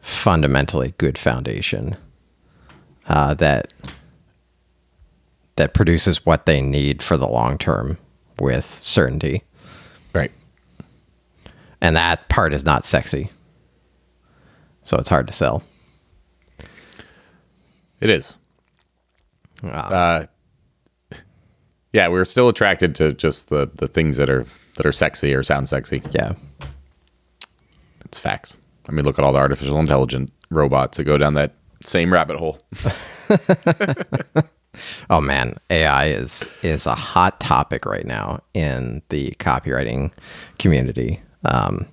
fundamentally 0.00 0.94
good 0.98 1.18
foundation 1.18 1.96
uh, 3.06 3.34
that 3.34 3.72
that 5.56 5.74
produces 5.74 6.24
what 6.24 6.46
they 6.46 6.60
need 6.60 7.02
for 7.02 7.16
the 7.16 7.28
long 7.28 7.58
term 7.58 7.98
with 8.38 8.64
certainty 8.64 9.42
Right. 10.12 10.32
And 11.80 11.96
that 11.96 12.28
part 12.28 12.52
is 12.54 12.64
not 12.64 12.84
sexy 12.84 13.30
so 14.82 14.96
it's 14.98 15.08
hard 15.08 15.26
to 15.26 15.32
sell 15.32 15.62
It 18.00 18.10
is. 18.10 18.36
Uh, 19.62 19.66
Uh, 19.66 20.26
yeah, 21.92 22.08
we're 22.08 22.24
still 22.24 22.48
attracted 22.48 22.94
to 22.96 23.12
just 23.12 23.50
the 23.50 23.70
the 23.74 23.88
things 23.88 24.16
that 24.16 24.30
are 24.30 24.46
that 24.76 24.86
are 24.86 24.92
sexy 24.92 25.34
or 25.34 25.42
sound 25.42 25.68
sexy. 25.68 26.02
yeah 26.12 26.32
It's 28.06 28.18
facts. 28.18 28.56
I 28.88 28.92
mean, 28.92 29.04
look 29.04 29.18
at 29.18 29.24
all 29.24 29.32
the 29.32 29.38
artificial 29.38 29.78
intelligent 29.78 30.30
robots 30.50 30.96
that 30.96 31.04
go 31.04 31.18
down 31.18 31.34
that 31.34 31.54
same 31.84 32.12
rabbit 32.12 32.38
hole. 32.38 32.58
oh 35.10 35.20
man 35.20 35.56
ai 35.68 36.06
is 36.06 36.48
is 36.62 36.86
a 36.86 36.94
hot 36.94 37.40
topic 37.40 37.84
right 37.84 38.06
now 38.06 38.40
in 38.54 39.02
the 39.08 39.32
copywriting 39.40 40.12
community 40.58 41.20
um, 41.44 41.86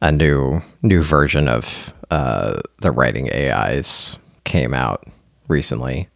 a 0.00 0.12
new 0.12 0.60
new 0.82 1.02
version 1.02 1.48
of 1.48 1.92
uh, 2.10 2.60
the 2.80 2.90
writing 2.92 3.30
ais 3.32 4.18
came 4.44 4.74
out 4.74 5.04
recently 5.48 6.08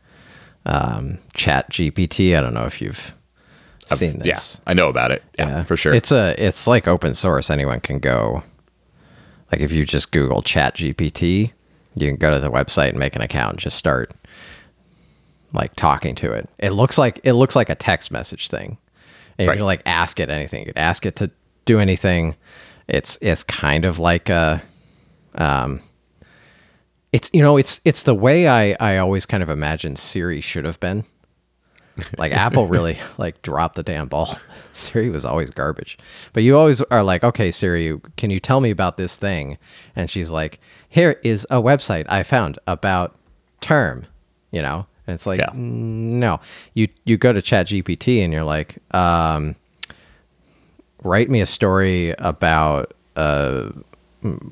um, 0.66 1.18
chat 1.35 1.70
gpt 1.70 2.37
i 2.37 2.40
don't 2.40 2.55
know 2.55 2.66
if 2.66 2.81
you've 2.83 3.14
seen 3.87 4.20
Yeah, 4.25 4.35
this 4.35 4.61
I 4.66 4.75
know 4.75 4.88
about 4.88 5.11
it. 5.11 5.23
Yeah, 5.38 5.64
for 5.64 5.77
sure. 5.77 5.92
It's 5.92 6.12
a 6.12 6.35
it's 6.38 6.68
like 6.68 6.87
open 6.87 7.12
source. 7.14 7.51
Anyone 7.51 7.81
can 7.81 7.99
go. 7.99 8.44
Like 9.51 9.61
if 9.62 9.73
you 9.73 9.85
just 9.85 10.12
Google 10.12 10.42
Chat 10.42 10.77
GPT, 10.77 11.51
you 11.96 12.07
can 12.07 12.14
go 12.14 12.33
to 12.33 12.38
the 12.38 12.53
website 12.53 12.90
and 12.90 13.01
make 13.01 13.16
an 13.16 13.23
account 13.23 13.53
and 13.55 13.59
just 13.59 13.77
start 13.77 14.12
like 15.53 15.75
talking 15.75 16.14
to 16.16 16.31
it. 16.33 16.49
It 16.61 16.70
looks 16.70 16.99
like 16.99 17.18
it 17.25 17.33
looks 17.33 17.57
like 17.57 17.68
a 17.68 17.75
text 17.75 18.12
message 18.12 18.49
thing. 18.49 18.79
And 19.38 19.46
you 19.46 19.49
Right. 19.51 19.57
can 19.57 19.66
like 19.66 19.83
ask 19.87 20.20
it 20.20 20.31
anything. 20.31 20.61
You 20.61 20.73
can 20.73 20.79
ask 20.79 21.05
it 21.05 21.16
to 21.16 21.31
do 21.71 21.79
anything. 21.79 22.35
It's 22.89 23.17
it's 23.21 23.45
kind 23.45 23.85
of 23.85 23.99
like 24.01 24.29
a 24.29 24.61
um 25.37 25.81
it's 27.13 27.31
you 27.33 27.43
know 27.43 27.57
it's 27.57 27.81
it's 27.85 28.03
the 28.03 28.15
way 28.15 28.49
I 28.49 28.77
I 28.81 28.97
always 28.99 29.25
kind 29.25 29.43
of 29.43 29.49
imagined 29.51 29.97
Siri 29.99 30.41
should 30.41 30.65
have 30.65 30.81
been. 30.81 31.05
Like 32.19 32.33
Apple 32.47 32.67
really 32.67 32.99
like 33.19 33.41
dropped 33.43 33.77
the 33.77 33.85
damn 33.85 34.09
ball. 34.09 34.37
Siri 34.73 35.11
was 35.11 35.25
always 35.25 35.51
garbage. 35.51 35.97
But 36.33 36.43
you 36.43 36.59
always 36.59 36.81
are 36.83 37.05
like, 37.05 37.23
"Okay, 37.23 37.53
Siri, 37.53 38.01
can 38.17 38.31
you 38.31 38.41
tell 38.41 38.61
me 38.61 38.71
about 38.71 38.97
this 38.97 39.17
thing?" 39.17 39.57
And 39.95 40.11
she's 40.11 40.31
like, 40.33 40.59
"Here 40.89 41.21
is 41.23 41.47
a 41.51 41.63
website 41.63 42.07
I 42.09 42.25
found 42.25 42.59
about 42.67 43.17
term." 43.61 44.07
You 44.51 44.63
know? 44.63 44.87
And 45.07 45.15
it's 45.15 45.27
like, 45.27 45.39
Yeah. 45.39 45.51
"Mm, 45.51 46.19
"No. 46.19 46.41
You 46.75 46.89
you 47.05 47.17
go 47.17 47.33
to 47.33 47.41
ChatGPT 47.43 48.25
and 48.25 48.33
you're 48.33 48.45
like, 48.57 48.79
um 48.93 49.55
write 51.03 51.29
me 51.29 51.41
a 51.41 51.47
story 51.47 52.11
about 52.19 52.93
a 53.17 53.73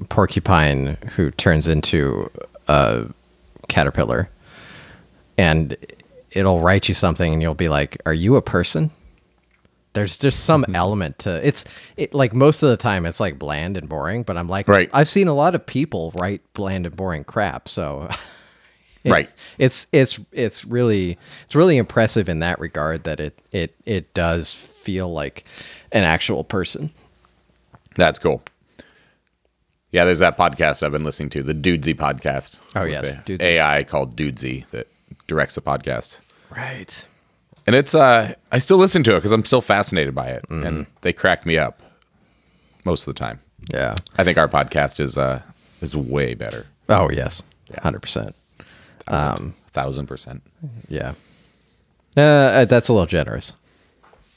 porcupine 0.09 0.97
who 1.15 1.31
turns 1.33 1.69
into 1.69 2.31
a 2.69 3.07
caterpillar. 3.69 4.29
And 5.37 5.77
it'll 6.33 6.61
write 6.61 6.89
you 6.89 6.95
something 6.95 7.33
and 7.33 7.43
you'll 7.43 7.55
be 7.55 7.69
like 7.69 7.97
are 8.07 8.15
you 8.15 8.37
a 8.37 8.43
person? 8.43 8.91
There's 9.95 10.17
just 10.17 10.45
some 10.45 10.63
mm-hmm. 10.63 10.77
element 10.77 11.19
to 11.21 11.47
it's 11.47 11.65
it 11.97 12.15
like 12.15 12.35
most 12.35 12.63
of 12.63 12.69
the 12.69 12.77
time 12.77 13.07
it's 13.07 13.21
like 13.21 13.39
bland 13.39 13.77
and 13.77 13.89
boring 13.89 14.23
but 14.23 14.37
i'm 14.37 14.49
like 14.49 14.69
Right. 14.69 14.91
i've 14.93 15.09
seen 15.09 15.27
a 15.27 15.35
lot 15.35 15.55
of 15.55 15.67
people 15.67 16.13
write 16.21 16.41
bland 16.53 16.87
and 16.87 16.95
boring 16.95 17.25
crap 17.25 17.69
so 17.69 18.09
it- 19.05 19.11
Right. 19.13 19.31
it's 19.59 19.87
it's 19.93 20.19
it's 20.33 20.65
really 20.65 21.19
it's 21.47 21.55
really 21.55 21.77
impressive 21.77 22.29
in 22.29 22.41
that 22.41 22.59
regard 22.61 23.05
that 23.05 23.21
it 23.21 23.39
it 23.53 23.75
it 23.87 24.13
does 24.15 24.53
feel 24.53 25.13
like 25.13 25.45
an 25.93 26.05
actual 26.05 26.45
person 26.45 26.91
That's 27.97 28.19
cool. 28.19 28.43
Yeah, 29.91 30.05
there's 30.05 30.19
that 30.19 30.37
podcast 30.37 30.83
I've 30.83 30.93
been 30.93 31.05
listening 31.05 31.31
to, 31.31 31.43
the 31.43 31.55
Dudesy 31.55 31.95
podcast. 31.95 32.59
Oh, 32.77 32.85
yes, 32.85 33.11
Dudesy. 33.25 33.43
AI 33.43 33.83
called 33.85 34.17
Dudesy 34.17 34.67
that 34.71 34.87
directs 35.27 35.55
the 35.55 35.63
podcast. 35.63 36.19
right 36.55 37.07
And 37.67 37.75
it's 37.75 37.95
uh 37.95 38.35
I 38.53 38.59
still 38.59 38.79
listen 38.79 39.03
to 39.05 39.13
it 39.15 39.19
because 39.19 39.33
I'm 39.33 39.45
still 39.45 39.61
fascinated 39.63 40.15
by 40.15 40.29
it. 40.29 40.43
Mm-hmm. 40.51 40.67
And 40.67 40.87
they 41.03 41.13
crack 41.13 41.47
me 41.47 41.57
up 41.59 41.83
most 42.85 43.07
of 43.07 43.15
the 43.15 43.19
time. 43.19 43.41
yeah 43.73 43.95
I 44.19 44.25
think 44.25 44.39
our 44.39 44.49
podcast 44.49 45.01
is 45.01 45.17
uh 45.17 45.41
is 45.81 45.97
way 45.97 46.35
better. 46.35 46.67
oh 46.89 47.11
yes 47.11 47.43
Yeah. 47.71 47.81
100% 49.09 49.37
Um 49.41 49.55
thousand 49.73 50.07
percent. 50.07 50.43
yeah 50.89 51.15
uh, 52.17 52.65
that's 52.65 52.89
a 52.89 52.93
little 52.93 53.07
generous 53.07 53.53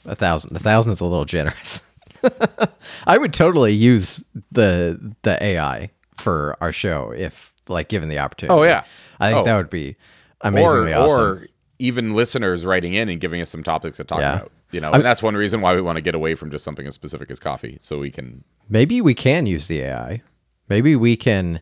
a 0.04 0.14
thousand 0.14 0.54
a 0.56 0.60
thousand 0.60 0.92
is 0.92 1.00
a 1.00 1.04
little 1.04 1.24
generous 1.24 1.80
i 3.06 3.18
would 3.18 3.32
totally 3.34 3.72
use 3.72 4.22
the 4.52 5.14
the 5.22 5.42
ai 5.42 5.90
for 6.14 6.56
our 6.60 6.72
show 6.72 7.12
if 7.16 7.52
like 7.68 7.88
given 7.88 8.08
the 8.08 8.18
opportunity 8.18 8.58
Oh, 8.58 8.62
yeah. 8.64 8.84
i 9.20 9.30
think 9.32 9.40
Oh. 9.40 9.44
that 9.44 9.56
would 9.56 9.70
be 9.70 9.96
Or 10.44 10.88
awesome 10.92 11.20
or 11.20 11.46
even 11.78 12.14
listeners 12.14 12.64
writing 12.64 12.94
in 12.94 13.08
and 13.08 13.20
giving 13.20 13.40
us 13.40 13.50
some 13.50 13.62
topics 13.64 13.96
to 13.96 14.04
talk 14.04 14.20
Yeah. 14.20 14.34
about. 14.36 14.52
You 14.70 14.80
know, 14.80 14.90
and 14.92 15.04
that's 15.04 15.22
one 15.22 15.34
reason 15.36 15.60
why 15.60 15.74
we 15.74 15.82
want 15.82 15.96
to 15.96 16.00
get 16.00 16.14
away 16.14 16.34
from 16.34 16.50
just 16.50 16.64
something 16.64 16.86
as 16.86 16.94
specific 16.94 17.30
as 17.30 17.38
coffee. 17.38 17.76
So 17.82 17.98
we 17.98 18.10
can 18.10 18.42
maybe 18.70 19.02
we 19.02 19.12
can 19.14 19.44
use 19.44 19.66
the 19.66 19.80
AI. 19.82 20.22
Maybe 20.68 20.96
we 20.96 21.14
can. 21.16 21.60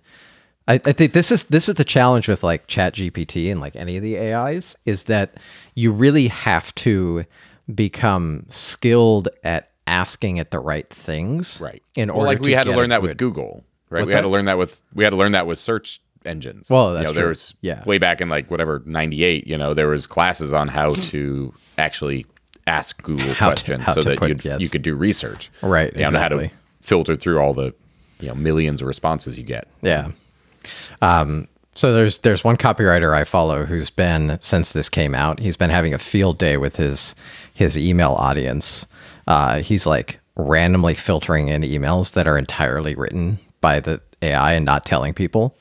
I, 0.70 0.74
I 0.86 0.92
think 0.92 1.12
this 1.12 1.30
is 1.32 1.44
this 1.44 1.68
is 1.68 1.74
the 1.74 1.84
challenge 1.84 2.28
with 2.28 2.42
like 2.42 2.66
Chat 2.66 2.94
GPT 2.94 3.50
and 3.50 3.60
like 3.60 3.74
any 3.76 3.96
of 3.96 4.02
the 4.02 4.18
AIs 4.18 4.76
is 4.86 5.04
that 5.04 5.34
you 5.74 5.90
really 5.92 6.28
have 6.28 6.74
to 6.76 7.24
become 7.74 8.46
skilled 8.48 9.28
at 9.44 9.70
asking 9.86 10.36
it 10.36 10.50
the 10.50 10.60
right 10.60 10.88
things, 10.88 11.60
Right. 11.60 11.82
In 11.96 12.12
well, 12.14 12.24
like 12.24 12.40
we 12.40 12.52
had 12.52 12.64
to 12.66 12.72
learn 12.76 12.90
that 12.90 13.02
with 13.02 13.16
Google, 13.16 13.64
right? 13.90 14.00
What's 14.00 14.06
we 14.08 14.12
had 14.12 14.18
that? 14.18 14.22
to 14.22 14.28
learn 14.28 14.44
that 14.46 14.58
with 14.58 14.82
we 14.94 15.04
had 15.04 15.10
to 15.10 15.16
learn 15.16 15.32
that 15.32 15.46
with 15.46 15.58
search 15.58 16.00
engines. 16.24 16.68
Well, 16.70 16.90
you 16.90 16.94
that's 16.98 17.08
know, 17.08 17.12
there 17.14 17.24
true. 17.24 17.28
was 17.30 17.54
Yeah. 17.60 17.82
way 17.84 17.98
back 17.98 18.20
in 18.20 18.28
like 18.28 18.50
whatever 18.50 18.82
'98. 18.86 19.46
You 19.46 19.56
know, 19.58 19.74
there 19.74 19.88
was 19.88 20.06
classes 20.06 20.52
on 20.52 20.68
how 20.68 20.94
to 21.10 21.52
actually 21.78 22.26
ask 22.66 23.02
Google 23.02 23.32
How 23.34 23.50
to- 23.50 23.64
questions 23.64 23.86
how 23.86 23.94
so 23.94 24.02
that 24.02 24.18
put- 24.18 24.44
yes. 24.44 24.60
you 24.60 24.68
could 24.68 24.82
do 24.82 24.94
research, 24.94 25.50
Right, 25.62 25.92
You 25.96 26.08
know, 26.10 26.18
how 26.18 26.28
to 26.28 26.50
filter 26.82 27.16
through 27.16 27.38
all 27.40 27.54
the 27.54 27.74
you 28.20 28.28
know 28.28 28.34
millions 28.34 28.80
of 28.82 28.86
responses 28.86 29.38
you 29.38 29.44
get. 29.44 29.66
Yeah. 29.82 30.10
Um, 31.02 31.48
so 31.74 31.94
there's 31.94 32.18
there's 32.18 32.44
one 32.44 32.56
copywriter 32.56 33.14
I 33.14 33.24
follow 33.24 33.64
who's 33.64 33.90
been 33.90 34.38
since 34.40 34.72
this 34.72 34.88
came 34.88 35.14
out. 35.14 35.38
He's 35.38 35.56
been 35.56 35.70
having 35.70 35.94
a 35.94 35.98
field 35.98 36.38
day 36.38 36.56
with 36.56 36.76
his 36.76 37.14
his 37.54 37.78
email 37.78 38.12
audience. 38.12 38.86
Uh, 39.26 39.60
he's 39.60 39.86
like 39.86 40.18
randomly 40.36 40.94
filtering 40.94 41.48
in 41.48 41.62
emails 41.62 42.14
that 42.14 42.26
are 42.26 42.36
entirely 42.38 42.94
written 42.94 43.38
by 43.60 43.80
the 43.80 44.00
AI 44.22 44.54
and 44.54 44.64
not 44.64 44.84
telling 44.84 45.14
people, 45.14 45.56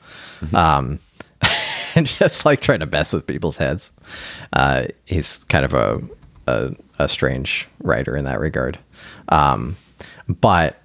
um, 0.54 0.98
and 1.94 2.06
just 2.06 2.44
like 2.44 2.60
trying 2.60 2.80
to 2.80 2.86
mess 2.86 3.12
with 3.12 3.26
people's 3.26 3.56
heads. 3.56 3.92
Uh, 4.52 4.86
he's 5.06 5.38
kind 5.44 5.64
of 5.64 5.74
a, 5.74 6.00
a 6.46 6.74
a 6.98 7.08
strange 7.08 7.68
writer 7.82 8.16
in 8.16 8.24
that 8.24 8.40
regard, 8.40 8.78
um, 9.28 9.76
but 10.28 10.76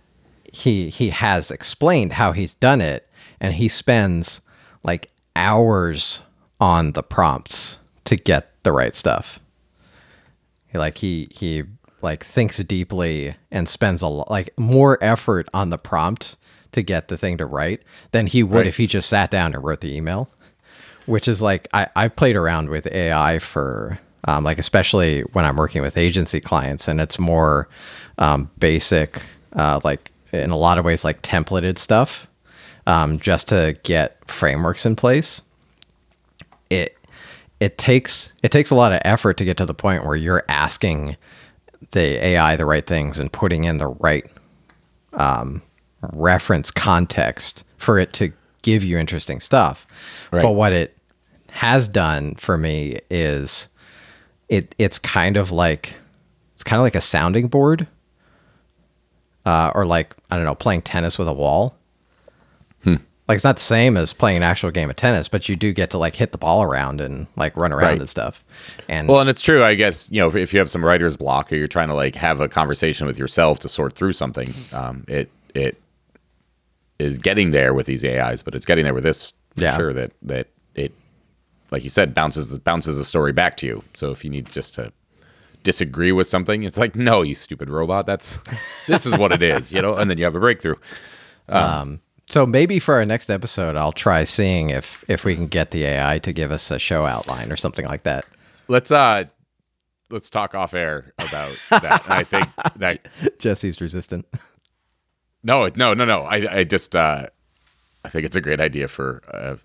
he 0.53 0.89
he 0.89 1.09
has 1.09 1.51
explained 1.51 2.13
how 2.13 2.31
he's 2.31 2.53
done 2.55 2.79
it, 2.79 3.04
and 3.39 3.53
he 3.55 3.67
spends 3.67 4.41
like 4.83 5.09
hours 5.35 6.21
on 6.59 6.93
the 6.93 7.03
prompts 7.03 7.77
to 8.05 8.15
get 8.15 8.51
the 8.63 8.71
right 8.71 8.95
stuff. 8.95 9.39
He, 10.67 10.77
like 10.77 10.97
he 10.97 11.27
he 11.31 11.63
like 12.01 12.23
thinks 12.23 12.57
deeply 12.59 13.35
and 13.51 13.67
spends 13.67 14.01
a 14.01 14.07
lot 14.07 14.29
like 14.29 14.57
more 14.57 14.97
effort 15.03 15.47
on 15.53 15.69
the 15.69 15.77
prompt 15.77 16.37
to 16.71 16.81
get 16.81 17.07
the 17.07 17.17
thing 17.17 17.37
to 17.37 17.45
write 17.45 17.81
than 18.11 18.27
he 18.27 18.43
would 18.43 18.57
Right. 18.59 18.67
if 18.67 18.77
he 18.77 18.85
just 18.85 19.09
sat 19.09 19.31
down 19.31 19.53
and 19.53 19.63
wrote 19.63 19.81
the 19.81 19.95
email. 19.95 20.29
Which 21.05 21.27
is 21.27 21.41
like 21.41 21.67
I 21.73 21.87
I've 21.95 22.15
played 22.15 22.35
around 22.35 22.69
with 22.69 22.87
AI 22.87 23.39
for 23.39 23.99
um, 24.27 24.43
like 24.43 24.57
especially 24.57 25.21
when 25.33 25.45
I'm 25.45 25.55
working 25.55 25.81
with 25.83 25.97
agency 25.97 26.39
clients 26.41 26.87
and 26.87 26.99
it's 26.99 27.19
more 27.19 27.69
um, 28.17 28.49
basic 28.57 29.21
uh, 29.53 29.79
like 29.83 30.11
in 30.33 30.49
a 30.51 30.57
lot 30.57 30.77
of 30.79 30.85
ways 30.85 31.05
like 31.05 31.21
templated 31.21 31.77
stuff 31.77 32.27
um, 32.87 33.19
just 33.19 33.47
to 33.49 33.77
get 33.83 34.17
frameworks 34.29 34.85
in 34.85 34.95
place 34.95 35.41
it 36.69 36.97
it 37.59 37.77
takes 37.77 38.33
it 38.43 38.51
takes 38.51 38.71
a 38.71 38.75
lot 38.75 38.91
of 38.91 39.01
effort 39.05 39.37
to 39.37 39.45
get 39.45 39.57
to 39.57 39.65
the 39.65 39.73
point 39.73 40.05
where 40.05 40.15
you're 40.15 40.43
asking 40.49 41.15
the 41.91 42.23
AI 42.23 42.55
the 42.55 42.65
right 42.65 42.85
things 42.85 43.19
and 43.19 43.31
putting 43.31 43.63
in 43.63 43.77
the 43.77 43.87
right 43.87 44.25
um, 45.13 45.61
reference 46.13 46.71
context 46.71 47.63
for 47.77 47.97
it 47.99 48.13
to 48.13 48.31
give 48.61 48.83
you 48.83 48.97
interesting 48.97 49.39
stuff. 49.39 49.87
Right. 50.31 50.41
But 50.41 50.51
what 50.51 50.73
it 50.73 50.97
has 51.51 51.87
done 51.87 52.35
for 52.35 52.57
me 52.57 52.99
is 53.09 53.69
it 54.49 54.75
it's 54.77 54.99
kind 54.99 55.37
of 55.37 55.51
like 55.51 55.95
it's 56.53 56.63
kind 56.63 56.79
of 56.79 56.83
like 56.83 56.95
a 56.95 57.01
sounding 57.01 57.47
board, 57.47 57.87
uh, 59.45 59.71
or 59.73 59.85
like 59.85 60.15
I 60.29 60.35
don't 60.35 60.45
know, 60.45 60.55
playing 60.55 60.81
tennis 60.81 61.17
with 61.17 61.27
a 61.27 61.33
wall. 61.33 61.75
Hmm. 62.85 62.95
Like 63.27 63.35
it's 63.37 63.43
not 63.43 63.55
the 63.55 63.61
same 63.63 63.97
as 63.97 64.13
playing 64.13 64.37
an 64.37 64.43
actual 64.43 64.69
game 64.71 64.89
of 64.89 64.95
tennis, 64.95 65.27
but 65.27 65.49
you 65.49 65.55
do 65.55 65.73
get 65.73 65.89
to 65.89 65.97
like 65.97 66.15
hit 66.15 66.31
the 66.31 66.37
ball 66.37 66.61
around 66.61 67.01
and 67.01 67.25
like 67.35 67.57
run 67.57 67.73
around 67.73 67.83
Right. 67.89 67.99
and 67.99 68.07
stuff. 68.09 68.43
And 68.87 69.07
Well, 69.09 69.19
and 69.19 69.29
it's 69.29 69.41
true. 69.41 69.63
I 69.63 69.73
guess 69.75 70.07
you 70.11 70.19
know 70.21 70.27
if, 70.27 70.35
if 70.35 70.53
you 70.53 70.59
have 70.59 70.69
some 70.69 70.85
writer's 70.85 71.17
block 71.17 71.51
or 71.51 71.55
you're 71.55 71.67
trying 71.67 71.87
to 71.89 71.95
like 71.95 72.15
have 72.15 72.39
a 72.39 72.47
conversation 72.47 73.07
with 73.07 73.17
yourself 73.19 73.59
to 73.59 73.69
sort 73.69 73.93
through 73.93 74.13
something, 74.13 74.53
hmm. 74.53 74.75
um, 74.75 75.03
it 75.07 75.29
it 75.55 75.77
is 76.99 77.17
getting 77.19 77.51
there 77.51 77.73
with 77.73 77.87
these 77.87 78.05
AIs, 78.05 78.41
but 78.43 78.53
it's 78.55 78.65
getting 78.65 78.83
there 78.85 78.93
with 78.93 79.03
this 79.03 79.33
for 79.57 79.63
Yeah. 79.63 79.75
sure. 79.75 79.91
That 79.93 80.11
that 80.21 80.47
it, 80.75 80.93
like 81.71 81.83
you 81.83 81.89
said, 81.89 82.13
bounces 82.13 82.57
bounces 82.59 82.97
the 82.99 83.03
story 83.03 83.33
back 83.33 83.57
to 83.57 83.65
you. 83.67 83.83
So 83.95 84.11
if 84.11 84.23
you 84.23 84.29
need 84.29 84.45
just 84.51 84.75
to 84.75 84.93
disagree 85.63 86.11
with 86.11 86.27
something, 86.27 86.61
it's 86.61 86.77
like, 86.77 86.95
no, 86.95 87.23
you 87.23 87.33
stupid 87.33 87.71
robot. 87.71 88.05
That's 88.05 88.37
this 88.87 89.07
is 89.07 89.17
what 89.17 89.31
it 89.31 89.41
is, 89.41 89.73
you 89.73 89.81
know. 89.81 89.95
And 89.95 90.11
then 90.11 90.19
you 90.19 90.25
have 90.25 90.35
a 90.35 90.39
breakthrough. 90.39 90.75
Um, 91.49 91.63
um, 91.63 92.01
so 92.29 92.45
maybe 92.45 92.79
for 92.79 92.95
our 92.95 93.05
next 93.05 93.29
episode, 93.29 93.75
I'll 93.75 93.91
try 93.91 94.23
seeing 94.23 94.69
if 94.71 95.03
if 95.07 95.25
we 95.25 95.35
can 95.35 95.47
get 95.47 95.71
the 95.71 95.83
AI 95.85 96.19
to 96.19 96.33
give 96.33 96.51
us 96.51 96.71
a 96.71 96.79
show 96.79 97.05
outline 97.05 97.51
or 97.51 97.55
something 97.55 97.85
like 97.85 98.03
that. 98.03 98.25
Let's 98.67 98.91
uh, 98.91 99.25
let's 100.09 100.29
talk 100.29 100.55
off 100.55 100.73
air 100.73 101.13
about 101.19 101.57
that. 101.69 102.03
I 102.07 102.23
think 102.23 102.47
that 102.77 103.07
Jesse's 103.39 103.79
resistant. 103.81 104.25
No, 105.43 105.69
no, 105.75 105.93
no, 105.93 106.05
no. 106.05 106.21
I, 106.23 106.59
I 106.59 106.63
just, 106.63 106.95
uh, 106.95 107.27
I 108.03 108.09
think 108.09 108.25
it's 108.25 108.35
a 108.35 108.41
great 108.41 108.59
idea 108.59 108.87
for 108.87 109.21
a 109.27 109.59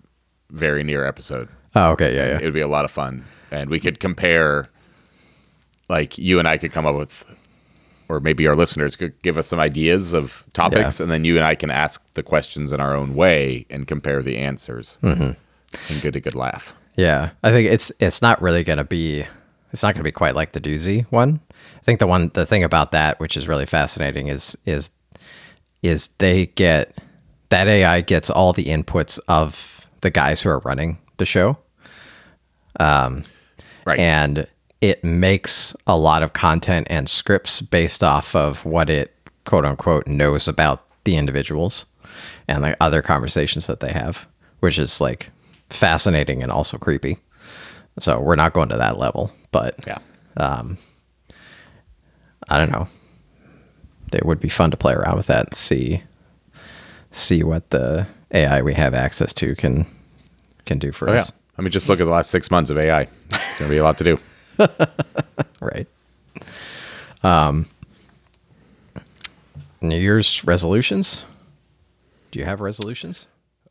very 0.51 0.83
near 0.83 1.05
episode. 1.05 1.49
Oh, 1.75 1.91
okay, 1.91 2.15
yeah, 2.15 2.27
yeah. 2.27 2.37
It 2.37 2.43
would 2.43 2.53
be 2.53 2.61
a 2.61 2.67
lot 2.67 2.85
of 2.85 2.91
fun, 2.91 3.25
and 3.49 3.69
we 3.69 3.79
could 3.79 3.99
compare. 3.99 4.65
Like 5.89 6.17
you 6.17 6.39
and 6.39 6.47
I 6.47 6.57
could 6.57 6.71
come 6.71 6.85
up 6.85 6.95
with, 6.95 7.25
or 8.11 8.19
maybe 8.19 8.45
our 8.45 8.53
listeners 8.53 8.97
could 8.97 9.19
give 9.21 9.37
us 9.37 9.47
some 9.47 9.59
ideas 9.59 10.11
of 10.13 10.43
topics, 10.51 10.99
and 10.99 11.09
then 11.09 11.23
you 11.23 11.37
and 11.37 11.45
I 11.45 11.55
can 11.55 11.71
ask 11.71 12.05
the 12.13 12.23
questions 12.23 12.73
in 12.73 12.81
our 12.81 12.93
own 12.93 13.15
way 13.15 13.65
and 13.69 13.87
compare 13.87 14.21
the 14.21 14.37
answers, 14.37 14.97
mm-hmm. 15.01 15.31
and 15.91 16.01
get 16.01 16.17
a 16.17 16.19
good 16.19 16.35
laugh. 16.35 16.73
yeah. 16.97 17.29
I 17.41 17.51
think 17.51 17.71
it's 17.71 17.91
it's 17.99 18.21
not 18.21 18.41
really 18.41 18.63
gonna 18.65 18.83
be 18.83 19.25
it's 19.71 19.81
not 19.81 19.95
gonna 19.95 20.03
be 20.03 20.11
quite 20.11 20.35
like 20.35 20.51
the 20.51 20.59
doozy 20.59 21.05
one. 21.09 21.39
I 21.77 21.83
think 21.83 21.99
the 21.99 22.07
one 22.07 22.31
the 22.33 22.45
thing 22.45 22.65
about 22.65 22.91
that 22.91 23.19
which 23.21 23.37
is 23.37 23.47
really 23.47 23.65
fascinating 23.65 24.27
is 24.27 24.57
is 24.65 24.91
is 25.81 26.09
they 26.17 26.47
get 26.47 26.97
that 27.49 27.67
AI 27.67 28.01
gets 28.01 28.29
all 28.29 28.51
the 28.51 28.65
inputs 28.65 29.19
of 29.29 29.87
the 30.01 30.09
guys 30.09 30.41
who 30.41 30.49
are 30.49 30.59
running 30.59 30.97
the 31.17 31.25
show. 31.25 31.57
Um, 32.79 33.23
right. 33.85 33.99
and 33.99 34.47
it 34.81 35.03
makes 35.03 35.75
a 35.87 35.95
lot 35.97 36.23
of 36.23 36.33
content 36.33 36.87
and 36.89 37.07
scripts 37.07 37.61
based 37.61 38.03
off 38.03 38.35
of 38.35 38.65
what 38.65 38.89
it 38.89 39.15
quote 39.45 39.65
unquote 39.65 40.07
knows 40.07 40.47
about 40.47 40.83
the 41.03 41.15
individuals 41.17 41.85
and 42.47 42.63
the 42.63 42.75
other 42.81 43.01
conversations 43.01 43.67
that 43.67 43.79
they 43.79 43.91
have 43.91 44.27
which 44.59 44.77
is 44.77 44.99
like 45.01 45.29
fascinating 45.69 46.43
and 46.43 46.51
also 46.51 46.77
creepy 46.77 47.17
so 47.99 48.19
we're 48.19 48.35
not 48.35 48.53
going 48.53 48.69
to 48.69 48.77
that 48.77 48.97
level 48.97 49.31
but 49.51 49.75
yeah. 49.87 49.97
Um, 50.37 50.77
i 52.49 52.57
don't 52.57 52.71
know 52.71 52.87
it 54.13 54.25
would 54.25 54.39
be 54.39 54.49
fun 54.49 54.71
to 54.71 54.77
play 54.77 54.93
around 54.93 55.15
with 55.17 55.27
that 55.27 55.45
and 55.47 55.55
see 55.55 56.03
see 57.11 57.43
what 57.43 57.69
the 57.71 58.05
ai 58.33 58.61
we 58.61 58.73
have 58.73 58.93
access 58.93 59.33
to 59.33 59.55
can 59.55 59.85
can 60.65 60.77
do 60.79 60.91
for 60.91 61.09
Oh, 61.09 61.13
yeah. 61.13 61.21
us 61.21 61.31
I 61.57 61.61
mean, 61.63 61.71
just 61.71 61.89
look 61.89 61.99
at 61.99 62.05
the 62.05 62.11
last 62.11 62.31
six 62.31 62.49
months 62.49 62.69
of 62.71 62.79
AI. 62.79 63.01
It's 63.01 63.59
going 63.59 63.69
to 63.69 63.75
be 63.75 63.77
a 63.77 63.83
lot 63.83 63.97
to 63.99 64.03
do. 64.03 64.17
right 65.61 65.87
um 67.23 67.67
new 69.81 69.97
year's 69.97 70.43
resolutions 70.45 71.25
do 72.31 72.39
you 72.39 72.45
have 72.45 72.61
resolutions 72.61 73.27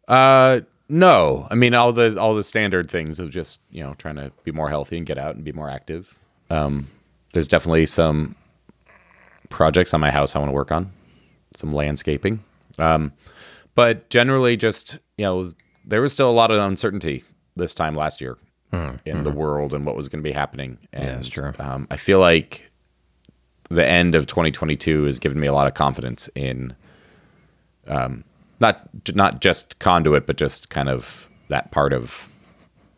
Uh, 0.08 0.60
no. 0.88 1.46
I 1.50 1.54
mean, 1.54 1.72
all 1.72 1.92
the 1.92 2.20
all 2.20 2.34
the 2.34 2.42
standard 2.42 2.90
things 2.90 3.20
of 3.20 3.30
just 3.30 3.60
you 3.70 3.80
know 3.80 3.94
trying 3.94 4.16
to 4.16 4.32
be 4.42 4.50
more 4.50 4.68
healthy 4.68 4.96
and 4.96 5.06
get 5.06 5.18
out 5.18 5.36
and 5.36 5.44
be 5.44 5.52
more 5.52 5.70
active. 5.70 6.16
Um, 6.50 6.88
there's 7.32 7.46
definitely 7.46 7.86
some 7.86 8.34
projects 9.48 9.94
on 9.94 10.00
my 10.00 10.10
house 10.10 10.34
I 10.34 10.40
want 10.40 10.48
to 10.48 10.52
work 10.52 10.72
on, 10.72 10.90
some 11.54 11.72
landscaping. 11.72 12.42
Um, 12.80 13.12
but 13.76 14.10
generally, 14.10 14.56
just 14.56 14.98
you 15.16 15.24
know, 15.24 15.52
there 15.86 16.02
was 16.02 16.12
still 16.12 16.28
a 16.28 16.32
lot 16.34 16.50
of 16.50 16.58
uncertainty 16.58 17.22
this 17.54 17.72
time 17.72 17.94
last 17.94 18.20
year 18.20 18.36
in 19.04 19.22
the 19.24 19.30
world 19.30 19.74
and 19.74 19.86
what 19.86 19.96
was 19.96 20.08
going 20.08 20.22
to 20.22 20.28
be 20.28 20.32
happening. 20.32 20.78
And, 20.92 21.06
that's 21.06 21.28
true. 21.28 21.52
Um, 21.58 21.86
I 21.90 21.96
feel 21.96 22.20
like 22.20 22.70
the 23.68 23.86
end 23.86 24.14
of 24.14 24.26
2022 24.26 25.04
has 25.04 25.18
given 25.18 25.40
me 25.40 25.46
a 25.46 25.52
lot 25.52 25.66
of 25.66 25.74
confidence 25.74 26.28
in 26.34 26.74
not 28.60 28.88
not 29.14 29.40
just 29.40 29.78
conduit, 29.78 30.26
but 30.26 30.36
just 30.36 30.70
kind 30.70 30.88
of 30.88 31.28
that 31.48 31.70
part 31.70 31.92
of 31.92 32.28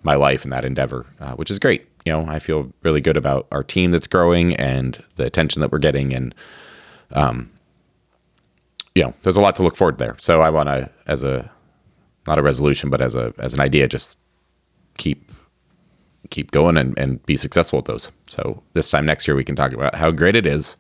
my 0.03 0.15
life 0.15 0.45
and 0.45 0.53
that 0.53 0.65
endeavor, 0.65 1.07
uh, 1.21 1.35
which 1.35 1.51
is 1.51 1.59
great. 1.59 1.87
You 2.05 2.13
know, 2.13 2.27
I 2.27 2.41
feel 2.41 2.73
really 2.83 3.01
good 3.01 3.17
about 3.17 3.47
our 3.53 3.63
team 3.63 3.93
that's 3.93 4.09
growing 4.09 4.57
and 4.57 5.03
the 5.17 5.25
attention 5.25 5.61
that 5.61 5.71
we're 5.71 5.79
getting, 5.79 6.13
and 6.13 6.35
um, 7.13 7.51
you 8.95 9.05
know, 9.05 9.15
there's 9.23 9.37
a 9.37 9.41
lot 9.41 9.57
to 9.57 9.63
look 9.63 9.77
forward 9.77 9.99
to 9.99 10.05
there. 10.05 10.17
So 10.21 10.43
I 10.43 10.51
want 10.51 10.69
to, 10.69 10.91
as 11.07 11.23
a 11.23 11.51
not 12.27 12.39
a 12.39 12.43
resolution, 12.43 12.91
but 12.91 13.01
as 13.01 13.15
a 13.15 13.33
as 13.39 13.55
an 13.55 13.61
idea, 13.61 13.89
just 13.89 14.19
keep 14.99 15.32
keep 16.33 16.51
going 16.51 16.77
and, 16.77 16.99
and 16.99 17.25
be 17.27 17.37
successful 17.37 17.79
at 17.79 17.85
those. 17.85 18.11
So 18.27 18.61
this 18.73 18.91
time 18.91 19.07
next 19.07 19.29
year, 19.29 19.37
we 19.37 19.45
can 19.45 19.55
talk 19.55 19.73
about 19.73 19.95
how 19.95 20.11
great 20.11 20.35
it 20.35 20.47
is 20.47 20.77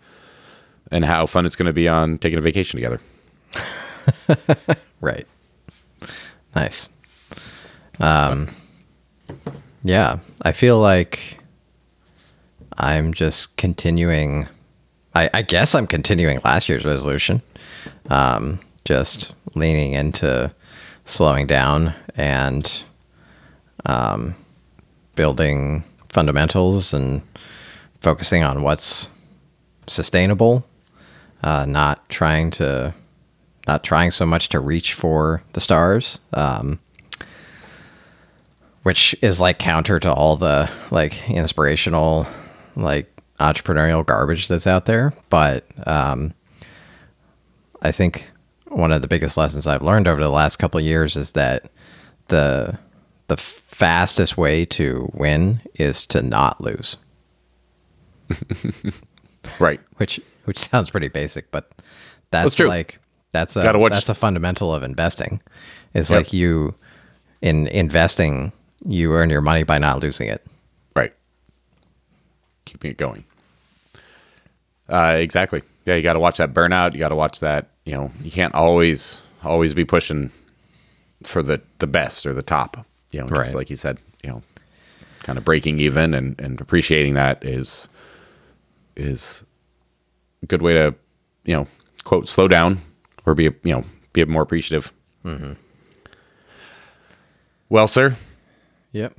and 0.90 1.04
how 1.04 1.26
fun 1.26 1.46
it's 1.46 1.54
going 1.54 1.66
to 1.66 1.72
be 1.72 1.86
on 1.86 2.18
taking 2.18 2.38
a 2.38 2.42
vacation 2.42 2.76
together. 2.76 3.00
Right. 5.02 5.26
Nice. 6.54 6.88
Um 8.00 8.48
yeah, 9.84 10.20
I 10.42 10.52
feel 10.52 10.78
like 10.78 11.38
I'm 12.78 13.12
just 13.12 13.56
continuing 13.56 14.48
I, 15.14 15.28
I 15.34 15.42
guess 15.42 15.74
I'm 15.74 15.88
continuing 15.88 16.40
last 16.44 16.68
year's 16.68 16.84
resolution. 16.84 17.42
Um 18.10 18.60
just 18.84 19.34
leaning 19.54 19.92
into 19.92 20.54
slowing 21.04 21.48
down 21.48 21.94
and 22.14 22.84
um 23.84 24.36
building 25.14 25.84
fundamentals 26.08 26.92
and 26.92 27.22
focusing 28.00 28.42
on 28.42 28.62
what's 28.62 29.08
sustainable, 29.86 30.64
uh, 31.42 31.64
not 31.66 32.08
trying 32.08 32.50
to 32.52 32.94
not 33.66 33.84
trying 33.84 34.10
so 34.10 34.26
much 34.26 34.48
to 34.48 34.58
reach 34.58 34.92
for 34.92 35.42
the 35.52 35.60
stars, 35.60 36.18
um, 36.32 36.80
which 38.82 39.14
is 39.22 39.40
like 39.40 39.58
counter 39.58 40.00
to 40.00 40.12
all 40.12 40.36
the 40.36 40.68
like 40.90 41.28
inspirational, 41.28 42.26
like 42.74 43.08
entrepreneurial 43.38 44.04
garbage 44.04 44.48
that's 44.48 44.66
out 44.66 44.86
there. 44.86 45.12
But 45.30 45.64
um, 45.86 46.34
I 47.82 47.92
think 47.92 48.28
one 48.68 48.92
of 48.92 49.02
the 49.02 49.08
biggest 49.08 49.36
lessons 49.36 49.66
I've 49.66 49.82
learned 49.82 50.08
over 50.08 50.20
the 50.20 50.30
last 50.30 50.56
couple 50.56 50.80
years 50.80 51.16
is 51.16 51.32
that 51.32 51.70
the 52.28 52.78
the 53.28 53.36
fastest 53.36 54.36
way 54.36 54.64
to 54.66 55.10
win 55.14 55.60
is 55.74 56.06
to 56.08 56.22
not 56.22 56.60
lose. 56.60 56.96
Right. 59.58 59.80
Which 59.96 60.20
which 60.44 60.58
sounds 60.58 60.90
pretty 60.90 61.08
basic, 61.08 61.50
but 61.50 61.70
that's 62.30 62.56
That's 62.56 62.68
like 62.68 62.98
that's 63.32 63.56
a 63.56 63.62
that's 63.90 64.08
a 64.08 64.14
fundamental 64.14 64.72
of 64.74 64.82
investing. 64.82 65.40
Is 65.94 66.10
Yep. 66.10 66.16
like 66.16 66.32
you 66.32 66.74
in 67.40 67.66
investing 67.68 68.52
you 68.86 69.12
earn 69.14 69.30
your 69.30 69.40
money 69.40 69.62
by 69.64 69.78
not 69.78 70.00
losing 70.00 70.28
it. 70.28 70.46
Right. 70.94 71.12
Keeping 72.64 72.92
it 72.92 72.98
going. 72.98 73.24
Uh, 74.88 75.16
exactly. 75.18 75.62
Yeah, 75.84 75.96
you 75.96 76.02
got 76.02 76.12
to 76.14 76.20
watch 76.20 76.38
that 76.38 76.54
burnout. 76.54 76.92
You 76.92 76.98
got 77.00 77.08
to 77.08 77.16
watch 77.16 77.40
that. 77.40 77.68
You 77.84 77.94
know, 77.94 78.10
you 78.22 78.30
can't 78.30 78.54
always 78.54 79.22
always 79.42 79.74
be 79.74 79.84
pushing 79.84 80.30
for 81.24 81.42
the 81.42 81.60
the 81.78 81.86
best 81.88 82.26
or 82.26 82.32
the 82.32 82.42
top. 82.42 82.86
You 83.12 83.20
know, 83.20 83.26
just 83.28 83.48
Right. 83.48 83.54
like 83.54 83.70
you 83.70 83.76
said. 83.76 83.98
You 84.24 84.30
know, 84.30 84.42
kind 85.22 85.38
of 85.38 85.44
breaking 85.44 85.78
even 85.80 86.14
and 86.14 86.40
and 86.40 86.60
appreciating 86.60 87.14
that 87.14 87.44
is 87.44 87.88
is 88.96 89.44
a 90.42 90.46
good 90.46 90.62
way 90.62 90.74
to 90.74 90.94
you 91.44 91.54
know 91.56 91.66
quote 92.04 92.28
slow 92.28 92.48
down 92.48 92.78
or 93.26 93.34
be 93.34 93.44
you 93.44 93.52
know 93.64 93.84
be 94.12 94.24
more 94.24 94.42
appreciative. 94.42 94.92
Mm-hmm. 95.24 95.52
Well, 97.68 97.88
sir, 97.88 98.16
Yep. 98.92 99.16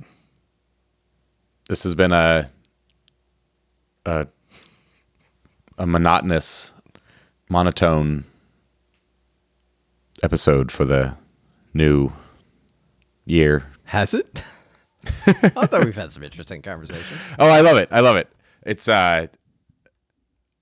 this 1.68 1.82
has 1.82 1.94
been 1.94 2.12
a 2.12 2.50
a 4.06 4.26
a 5.78 5.86
monotonous 5.86 6.72
monotone 7.50 8.24
episode 10.22 10.70
for 10.70 10.84
the 10.84 11.16
new 11.72 12.12
year. 13.26 13.64
Has 13.94 14.12
it? 14.12 14.42
I 15.26 15.66
thought 15.66 15.84
we've 15.84 15.94
had 15.94 16.10
some 16.10 16.24
interesting 16.24 16.62
conversation. 16.62 17.16
Oh, 17.38 17.46
I 17.48 17.60
love 17.60 17.76
it. 17.76 17.88
I 17.92 18.00
love 18.00 18.16
it. 18.16 18.28
It's 18.66 18.88
uh 18.88 19.28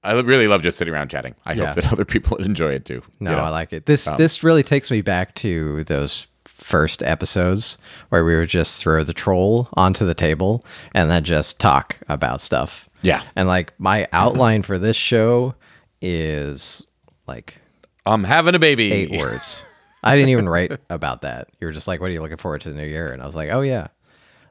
I 0.04 0.12
really 0.20 0.48
love 0.48 0.62
just 0.62 0.76
sitting 0.76 0.92
around 0.92 1.08
chatting. 1.08 1.34
I 1.46 1.54
Yeah. 1.54 1.66
hope 1.66 1.76
that 1.76 1.92
other 1.92 2.04
people 2.04 2.36
enjoy 2.38 2.72
it 2.72 2.84
too. 2.84 3.02
No, 3.20 3.30
you 3.30 3.36
know? 3.36 3.42
I 3.42 3.48
like 3.48 3.72
it. 3.72 3.86
This 3.86 4.04
this 4.18 4.42
really 4.44 4.62
takes 4.62 4.90
me 4.90 5.00
back 5.00 5.34
to 5.36 5.82
those 5.84 6.26
first 6.44 7.02
episodes 7.02 7.78
where 8.10 8.24
we 8.24 8.36
would 8.36 8.48
just 8.50 8.82
throw 8.82 9.02
the 9.02 9.14
troll 9.14 9.68
onto 9.74 10.04
the 10.04 10.14
table 10.14 10.64
and 10.94 11.10
then 11.10 11.24
just 11.24 11.58
talk 11.58 11.98
about 12.08 12.40
stuff. 12.42 12.88
Yeah. 13.00 13.22
And 13.34 13.48
like 13.48 13.72
my 13.78 14.08
outline 14.12 14.62
for 14.62 14.78
this 14.78 14.96
show 14.96 15.54
is 16.02 16.84
like 17.26 17.56
I'm 18.04 18.24
having 18.24 18.54
a 18.54 18.58
baby. 18.58 18.92
eight 18.92 19.10
words. 19.18 19.64
I 20.02 20.16
didn't 20.16 20.30
even 20.30 20.48
write 20.48 20.72
about 20.90 21.22
that. 21.22 21.48
You 21.60 21.66
were 21.66 21.72
just 21.72 21.86
like, 21.88 22.00
"What 22.00 22.10
are 22.10 22.12
you 22.12 22.22
looking 22.22 22.36
forward 22.38 22.62
to 22.62 22.70
the 22.70 22.76
new 22.76 22.86
year?" 22.86 23.12
And 23.12 23.22
I 23.22 23.26
was 23.26 23.36
like, 23.36 23.50
"Oh 23.50 23.60
yeah, 23.60 23.88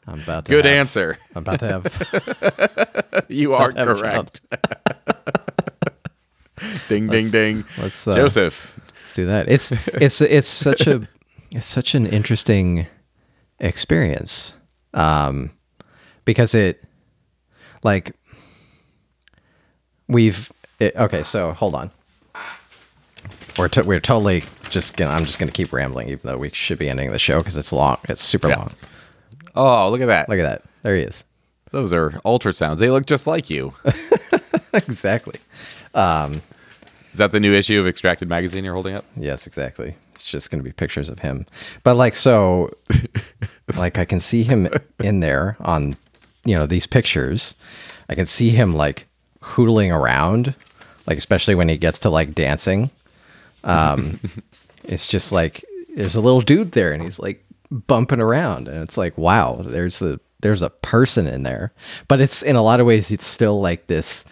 I'm 0.07 0.19
about 0.21 0.45
to 0.45 0.51
Good 0.51 0.65
have- 0.65 0.75
answer. 0.75 1.17
I'm 1.35 1.41
about 1.41 1.59
to 1.59 1.67
have 1.67 3.25
You 3.29 3.53
are 3.55 3.71
have 3.71 3.97
correct. 3.97 4.41
ding 6.89 7.07
ding 7.07 7.29
ding. 7.31 7.65
let's, 7.77 8.07
uh, 8.07 8.13
Joseph. 8.13 8.79
Let's 9.01 9.13
do 9.13 9.25
that. 9.27 9.49
It's 9.49 9.71
it's 9.93 10.21
it's 10.21 10.47
such 10.47 10.87
a 10.87 11.07
it's 11.51 11.65
such 11.65 11.95
an 11.95 12.05
interesting 12.05 12.87
experience, 13.59 14.53
um, 14.93 15.51
because 16.25 16.53
it 16.55 16.83
like 17.83 18.15
we've 20.07 20.51
it, 20.79 20.95
okay. 20.95 21.23
So 21.23 21.53
hold 21.53 21.75
on. 21.75 21.91
We're 23.57 23.67
to, 23.69 23.83
we're 23.83 23.99
totally 23.99 24.43
just 24.71 24.97
gonna. 24.97 25.12
I'm 25.13 25.25
just 25.25 25.38
gonna 25.38 25.51
keep 25.51 25.71
rambling, 25.71 26.07
even 26.10 26.21
though 26.23 26.38
we 26.38 26.49
should 26.49 26.79
be 26.79 26.89
ending 26.89 27.12
the 27.12 27.19
show 27.19 27.38
because 27.39 27.57
it's 27.57 27.71
long. 27.71 27.97
It's 28.10 28.23
super 28.23 28.47
Yeah. 28.49 28.57
long. 28.57 28.71
Oh, 29.55 29.89
look 29.89 30.01
at 30.01 30.07
that. 30.07 30.27
Look 30.29 30.39
at 30.39 30.43
that. 30.43 30.63
There 30.81 30.95
he 30.95 31.03
is. 31.03 31.23
Those 31.71 31.93
are 31.93 32.12
ultrasounds. 32.25 32.79
They 32.79 32.89
look 32.89 33.05
just 33.05 33.27
like 33.27 33.49
you. 33.49 33.73
exactly. 34.73 35.39
Is 35.93 37.17
that 37.17 37.31
the 37.31 37.39
new 37.39 37.53
issue 37.53 37.79
of 37.79 37.88
Extracted 37.88 38.29
magazine 38.29 38.63
you're 38.63 38.73
holding 38.73 38.95
up? 38.95 39.05
Yes, 39.17 39.45
exactly. 39.47 39.95
It's 40.15 40.23
just 40.23 40.49
going 40.49 40.60
to 40.60 40.63
be 40.63 40.71
pictures 40.71 41.10
of 41.10 41.19
him. 41.19 41.45
But 41.84 41.95
like 41.95 42.15
so 42.15 42.73
like 43.77 43.97
I 43.97 44.05
can 44.05 44.19
see 44.19 44.43
him 44.43 44.69
in 44.99 45.19
there 45.19 45.57
on 45.62 45.95
you 46.45 46.55
know 46.55 46.65
these 46.65 46.88
pictures. 46.88 47.55
I 48.10 48.15
can 48.15 48.25
see 48.25 48.49
him 48.49 48.73
like 48.73 49.07
hootling 49.41 49.93
around, 49.95 50.53
like 51.07 51.17
especially 51.17 51.55
when 51.55 51.67
he 51.69 51.77
gets 51.77 51.99
to 51.99 52.10
like 52.10 52.34
dancing. 52.34 52.89
Um 53.63 54.19
it's 54.84 55.08
just 55.08 55.32
like 55.32 55.63
there's 55.96 56.15
a 56.15 56.22
little 56.22 56.41
dude 56.41 56.72
there 56.72 56.91
and 56.91 57.02
he's 57.04 57.20
like 57.20 57.44
bumping 57.70 58.20
around 58.22 58.67
and 58.67 58.82
it's 58.84 58.98
like 58.98 59.17
wow, 59.17 59.62
there's 59.65 60.02
a 60.02 60.20
there's 60.41 60.62
a 60.62 60.70
person 60.70 61.28
in 61.28 61.44
there. 61.44 61.72
But 62.08 62.22
it's 62.22 62.41
in 62.41 62.56
a 62.56 62.62
lot 62.62 62.80
of 62.80 62.88
ways 62.88 63.12
it's 63.12 63.26
still 63.26 63.60
like 63.62 63.88
this 63.88 64.26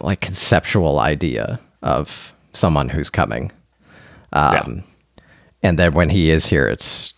like 0.00 0.20
conceptual 0.20 0.98
idea 0.98 1.58
of 1.82 2.32
someone 2.52 2.88
who's 2.88 3.10
coming. 3.10 3.52
Um, 4.32 4.84
And 5.62 5.78
then 5.78 5.92
when 5.92 6.10
he 6.10 6.30
is 6.30 6.46
here, 6.46 6.68
it's 6.68 7.14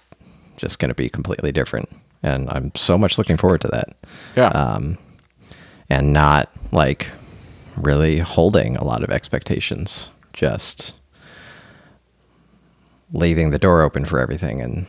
just 0.57 0.79
going 0.79 0.88
to 0.90 0.94
be 0.94 1.09
completely 1.09 1.53
different. 1.53 1.88
And 2.22 2.48
I'm 2.50 2.70
so 2.74 2.96
much 2.96 3.18
looking 3.18 3.37
forward 3.37 3.61
to 3.62 3.68
that. 3.68 3.96
yeah. 4.37 4.48
Um, 4.48 4.98
and 5.88 6.12
not 6.12 6.50
like 6.70 7.09
really 7.76 8.18
holding 8.18 8.76
a 8.76 8.85
lot 8.85 9.03
of 9.03 9.11
expectations, 9.11 10.11
just 10.33 10.94
leaving 13.12 13.50
the 13.50 13.58
door 13.58 13.82
open 13.82 14.04
for 14.04 14.18
everything 14.18 14.60
and 14.60 14.86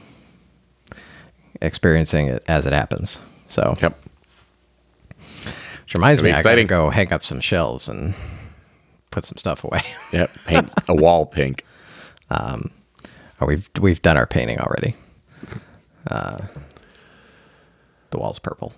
experiencing 1.61 2.27
it 2.27 2.43
as 2.47 2.65
it 2.65 2.73
happens. 2.73 3.19
So, 3.47 3.73
yep. 3.81 3.99
which 5.83 5.93
reminds 5.95 6.21
me, 6.23 6.31
I 6.31 6.35
exciting. 6.35 6.67
gotta 6.67 6.83
go 6.85 6.89
hang 6.89 7.11
up 7.11 7.23
some 7.23 7.39
shelves 7.39 7.89
and 7.89 8.13
put 9.11 9.25
some 9.25 9.37
stuff 9.37 9.63
away. 9.63 9.81
Yep. 10.13 10.29
Paint 10.45 10.73
a 10.89 10.95
wall 10.95 11.25
pink. 11.25 11.65
Oh, 13.41 13.47
we've 13.47 13.69
we've 13.79 14.01
done 14.01 14.17
our 14.17 14.27
painting 14.27 14.59
already. 14.59 14.95
Uh, 16.07 16.37
the 18.11 18.17
wall's 18.19 18.39
purple. 18.39 18.73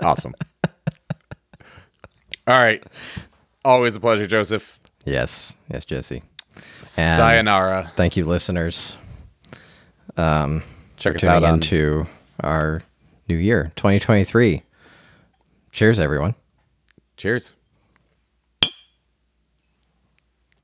Awesome. 0.00 0.34
All 2.46 2.58
right. 2.58 2.82
Always 3.64 3.96
a 3.96 4.00
pleasure, 4.00 4.26
Joseph. 4.26 4.78
Yes, 5.04 5.54
yes, 5.70 5.84
Jesse. 5.84 6.22
Sayonara. 6.82 7.92
Thank 7.96 8.16
you, 8.16 8.24
listeners. 8.26 8.96
Um, 10.16 10.62
Check 10.96 11.16
us 11.16 11.24
out 11.24 11.42
on 11.44 11.54
into 11.54 12.06
our 12.40 12.82
new 13.28 13.36
year, 13.36 13.72
2023. 13.76 14.62
Cheers, 15.70 15.98
everyone. 15.98 16.34
Cheers. 17.16 17.54